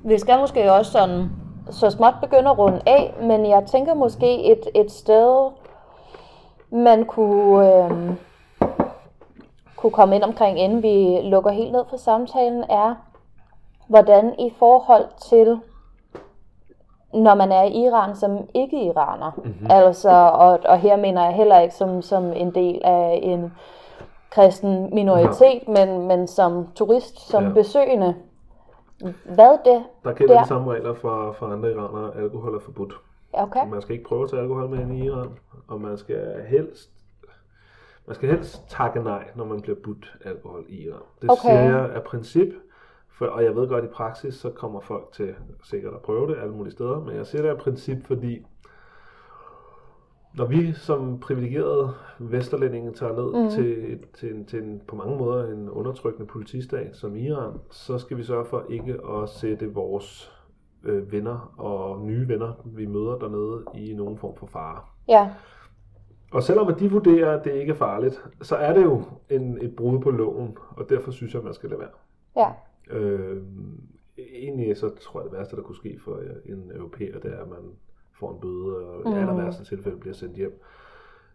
[0.05, 1.29] Vi skal måske også sådan
[1.70, 5.51] så småt begynde at runde af, men jeg tænker måske et, et sted,
[6.71, 8.16] man kunne, øhm,
[9.77, 12.95] kunne komme ind omkring, inden vi lukker helt ned for samtalen, er,
[13.89, 15.61] hvordan i forhold til,
[17.14, 19.66] når man er i Iran som ikke-iraner, mm-hmm.
[19.71, 23.53] altså, og, og her mener jeg heller ikke som, som en del af en
[24.31, 25.87] kristen minoritet, ja.
[25.87, 27.53] men, men som turist, som ja.
[27.53, 28.14] besøgende.
[29.25, 29.85] Hvad det?
[30.05, 30.43] Der gælder Der.
[30.43, 32.16] de samme regler for, for andre iranere.
[32.16, 32.93] Alkohol er forbudt.
[33.33, 33.69] Okay.
[33.69, 35.29] Man skal ikke prøve at tage alkohol med ind i Iran,
[35.69, 36.91] og man skal helst
[38.07, 41.01] man skal helst takke nej, når man bliver budt alkohol i Iran.
[41.23, 41.41] Det Okay.
[41.41, 42.49] siger jeg af princip,
[43.09, 46.37] for, og jeg ved godt i praksis, så kommer folk til sikkert at prøve det
[46.41, 48.47] alle mulige steder, men jeg siger det af princip, fordi
[50.35, 53.51] når vi som privilegerede vesterlændinge tager ned mm.
[53.51, 58.16] til, til, en, til en, på mange måder en undertrykkende politistat som Iran, så skal
[58.16, 60.33] vi sørge for ikke at sætte vores
[60.85, 64.81] øh, venner og nye venner, vi møder dernede, i nogen form for fare.
[65.09, 65.31] Ja.
[66.33, 69.59] Og selvom at de vurderer, at det ikke er farligt, så er det jo en,
[69.62, 71.91] et brud på loven, og derfor synes jeg, at man skal lade være.
[72.37, 72.49] Ja.
[72.99, 73.43] Øh,
[74.35, 77.49] egentlig så tror jeg, det værste, der kunne ske for en europæer, det er, at
[77.49, 77.59] man
[78.20, 79.14] får en bøde, og i Mm.
[79.20, 80.62] aller værste tilfælde bliver sendt hjem.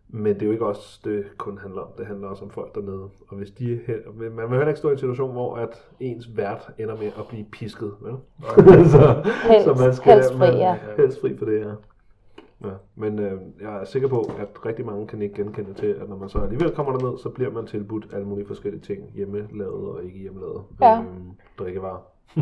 [0.09, 1.87] Men det er jo ikke også det kun handler om.
[1.97, 3.09] Det handler også om folk dernede.
[3.27, 6.37] Og hvis de, he- man vil heller ikke stå i en situation, hvor at ens
[6.37, 7.91] vært ender med at blive pisket.
[8.01, 8.13] Vel?
[8.93, 10.77] så, Helst- helst fri, ja.
[10.97, 11.71] Helst fri for det, ja.
[12.63, 12.69] Ja.
[12.95, 16.15] Men øh, jeg er sikker på, at rigtig mange kan ikke genkende til, at når
[16.17, 19.11] man så alligevel kommer derned, så bliver man tilbudt alle mulige forskellige ting.
[19.15, 20.61] Hjemmelavet og ikke hjemmelavet.
[20.81, 20.97] Ja.
[20.97, 22.01] Øhm, drikkevarer.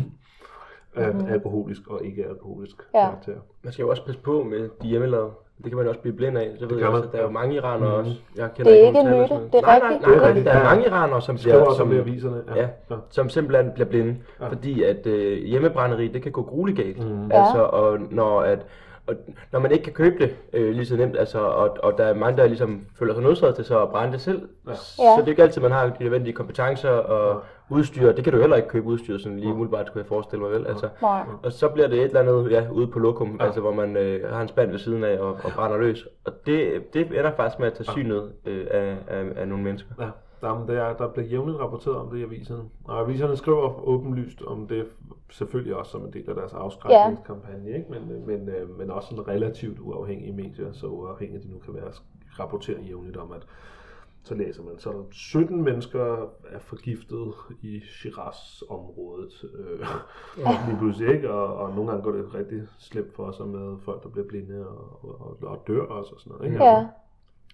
[0.96, 3.00] Af alkoholisk og ikke alkoholisk Ja.
[3.06, 3.34] karakter.
[3.64, 5.30] Man skal jo også passe på med de hjemmelavede.
[5.64, 6.52] Det kan man også blive blind af.
[6.60, 8.00] Så ved jeg også, at der er jo mange iranere Mhm.
[8.00, 8.12] også.
[8.38, 10.02] Jeg kender Det er nogen ikke en myte, det er nej, rigtigt.
[10.02, 12.44] Nej, Det er nej, rigtigt, der er mange iranere, som bliver, som, aviserne.
[12.56, 12.96] ja, ja.
[13.10, 14.16] som simpelthen bliver blinde.
[14.42, 14.48] Ja.
[14.48, 16.98] Fordi at øh, hjemmebrænderi, det kan gå grueligt galt.
[17.10, 17.32] Mhm.
[17.32, 18.66] Altså, og når, at,
[19.08, 19.16] og
[19.52, 22.14] når man ikke kan købe det øh, lige så nemt, altså, og, og der er
[22.14, 24.72] mange, der ligesom føler sig nødsaget til så at brænde det selv, Ja.
[24.72, 24.76] ja.
[24.76, 28.12] så det er ikke altid, man har de nødvendige kompetencer og udstyr.
[28.12, 30.68] Det kan du heller ikke købe udstyr, sådan lige umiddelbart, skulle jeg forestille mig vel.
[30.68, 31.24] Altså, Nej.
[31.44, 33.46] og så bliver det et eller andet ja, ude på lokum, ja.
[33.46, 36.08] altså hvor man øh, har en spand ved siden af og, og brænder løs.
[36.26, 39.90] Og det, det ender faktisk med at tage synet øh, af, af, af nogle mennesker.
[40.00, 40.06] Ja,
[40.44, 42.64] Jamen, det er, der bliver jævnligt rapporteret om det i aviserne.
[42.84, 44.86] Og aviserne skriver åbenlyst om det,
[45.30, 47.86] selvfølgelig også som en del af deres afskrækningskampagne, ikke?
[47.90, 51.92] Men, men, øh, men også sådan relativt uafhængige medier, så uafhængige de nu kan være,
[52.40, 53.48] rapporterer jævnligt om, at
[54.24, 59.46] så læser man, så er der 17 mennesker er forgiftet i Shiraz-området.
[59.54, 59.80] Øh,
[60.68, 61.32] lige pludselig, ikke?
[61.32, 64.68] Og, og nogle gange går det rigtig slemt for sig med folk, der bliver blinde
[64.68, 66.52] og, og, og dør også og sådan noget.
[66.52, 66.64] Ikke?
[66.64, 66.88] Ja.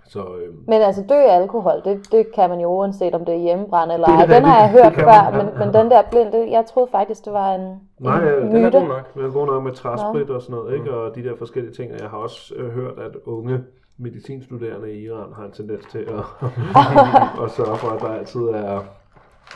[0.08, 3.34] Så, øh, Men altså dø af alkohol, det, det kan man jo uanset om det
[3.36, 4.26] er hjemmebrændt eller er ej.
[4.26, 5.44] Den har jeg hørt før, man, ja.
[5.44, 8.52] men, men den der blind, det, jeg troede faktisk, det var en, Nej, en den
[8.52, 8.80] Den er myte.
[8.80, 9.16] god nok.
[9.16, 10.92] Men er god nok med træsprit og sådan noget, ikke?
[10.94, 11.94] Og de der forskellige ting.
[11.94, 13.60] Og jeg har også øh, hørt, at unge
[13.98, 16.24] medicinstuderende i Iran har en tendens til at,
[17.44, 18.80] at sørge for, at der altid er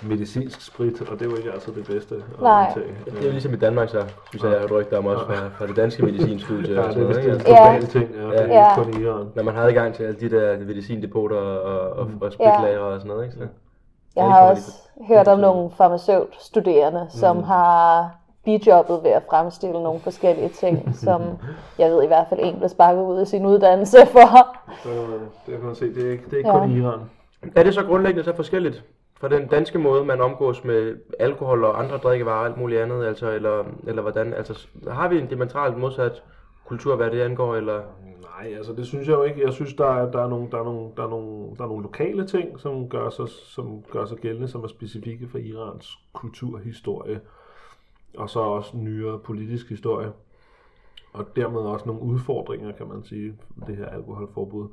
[0.04, 2.68] medicinsk sprit, og det er jo ikke altså det bedste at Nej.
[2.68, 2.96] indtage.
[3.06, 5.68] Det er jo ligesom i Danmark så, synes jeg, jeg rygter om også fra, fra
[5.68, 6.82] det danske medicinstudie.
[6.82, 8.22] Ja, det er vist en global ting, ja.
[8.28, 8.76] Det er Ja.
[8.82, 9.28] ikke kun i Iran.
[9.36, 13.10] Når man har adgang til alle de der medicindepoter og, og, og spritlagre og sådan
[13.12, 13.36] noget, ikke?
[13.36, 13.42] Så.
[13.42, 14.72] Jeg Ja, har det også
[15.08, 17.44] hørt om nogle farmaceutstuderende, som Mm.
[17.44, 18.12] har
[18.46, 21.22] bijobbet ved at fremstille nogle forskellige ting, som
[21.80, 24.58] jeg ved i hvert fald en blev sparket ud af sin uddannelse for.
[25.46, 26.60] Det kan man se, det er ikke, det er ikke Ja.
[26.60, 27.00] kun i Iran.
[27.56, 28.84] Er det så grundlæggende så forskelligt
[29.22, 33.06] fra den danske måde, man omgås med alkohol og andre drikkevarer og alt muligt andet,
[33.06, 34.34] altså, eller, eller hvordan?
[34.34, 36.24] Altså, har vi en diametralt modsat
[36.66, 37.82] kultur, hvad det angår, eller?
[38.22, 39.44] Nej, altså det synes jeg jo ikke.
[39.44, 41.68] Jeg synes, der er, der er, nogle, der er, nogle, der er, nogle, der er
[41.68, 45.98] nogle lokale ting, som gør, sig, som gør sig gældende, som er specifikke for Irans
[46.14, 47.22] kulturhistorie.
[48.18, 50.12] Og så også nyere politisk historie.
[51.14, 53.36] Og dermed også nogle udfordringer, kan man sige,
[53.68, 54.68] det her alkoholforbud.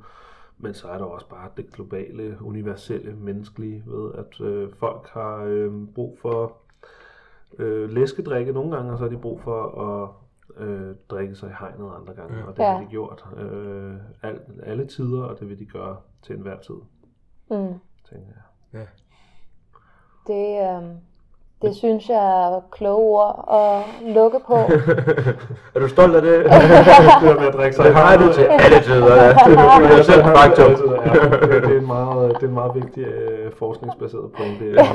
[0.61, 5.43] Men så er der også bare det globale, universelle, menneskelige ved, at øh, folk har
[5.47, 6.57] øh, brug for
[7.57, 10.09] øh, læskedrikke nogle gange, og så har de brug for at
[10.63, 12.71] øh, drikke sig i hegnet andre gange, og det Ja.
[12.71, 16.75] har de gjort øh, al, alle tider, og det vil de gøre til enhver tid,
[17.51, 17.73] Mm.
[18.09, 18.33] tænker
[18.73, 18.87] jeg.
[20.27, 20.97] Det, øhm,
[21.61, 23.83] det synes jeg er kloge ord at
[24.13, 24.55] lukke på.
[25.75, 26.43] er du stolt af det?
[27.21, 29.27] det med at drikke sig det har du til alle tider, ja.
[29.29, 30.65] Det er selv faktum.
[30.65, 30.71] Ja,
[31.59, 34.59] det, er en meget, det er en meget vigtig øh, forskningsbaseret point.
[34.59, 34.77] Det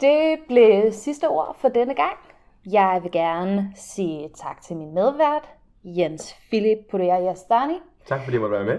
[0.00, 2.16] Det blev sidste ord for denne gang.
[2.72, 5.48] Jeg vil gerne sige tak til min medvært,
[5.84, 7.74] Jens Philip Pudeyastani.
[8.06, 8.78] tak fordi jeg måtte være med.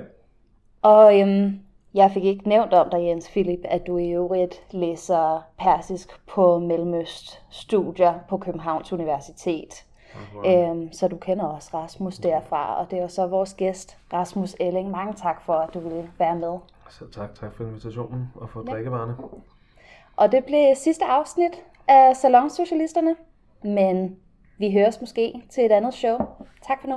[0.81, 1.59] Og øhm,
[1.93, 6.59] jeg fik ikke nævnt om dig, Jens Philip, at du i øvrigt læser persisk på
[6.59, 9.85] Mellemøst studier på Københavns Universitet.
[10.45, 14.91] Øhm, så du kender også Rasmus derfra, og det er så vores gæst, Rasmus Elling.
[14.91, 16.57] Mange tak for, at du ville være med.
[16.89, 19.15] så tak, tak for invitationen og for drikkevarerne.
[20.15, 23.15] Og det blev sidste afsnit af Salonsocialisterne,
[23.63, 24.17] men
[24.57, 26.17] vi høres måske til et andet show.
[26.67, 26.95] Tak for nu.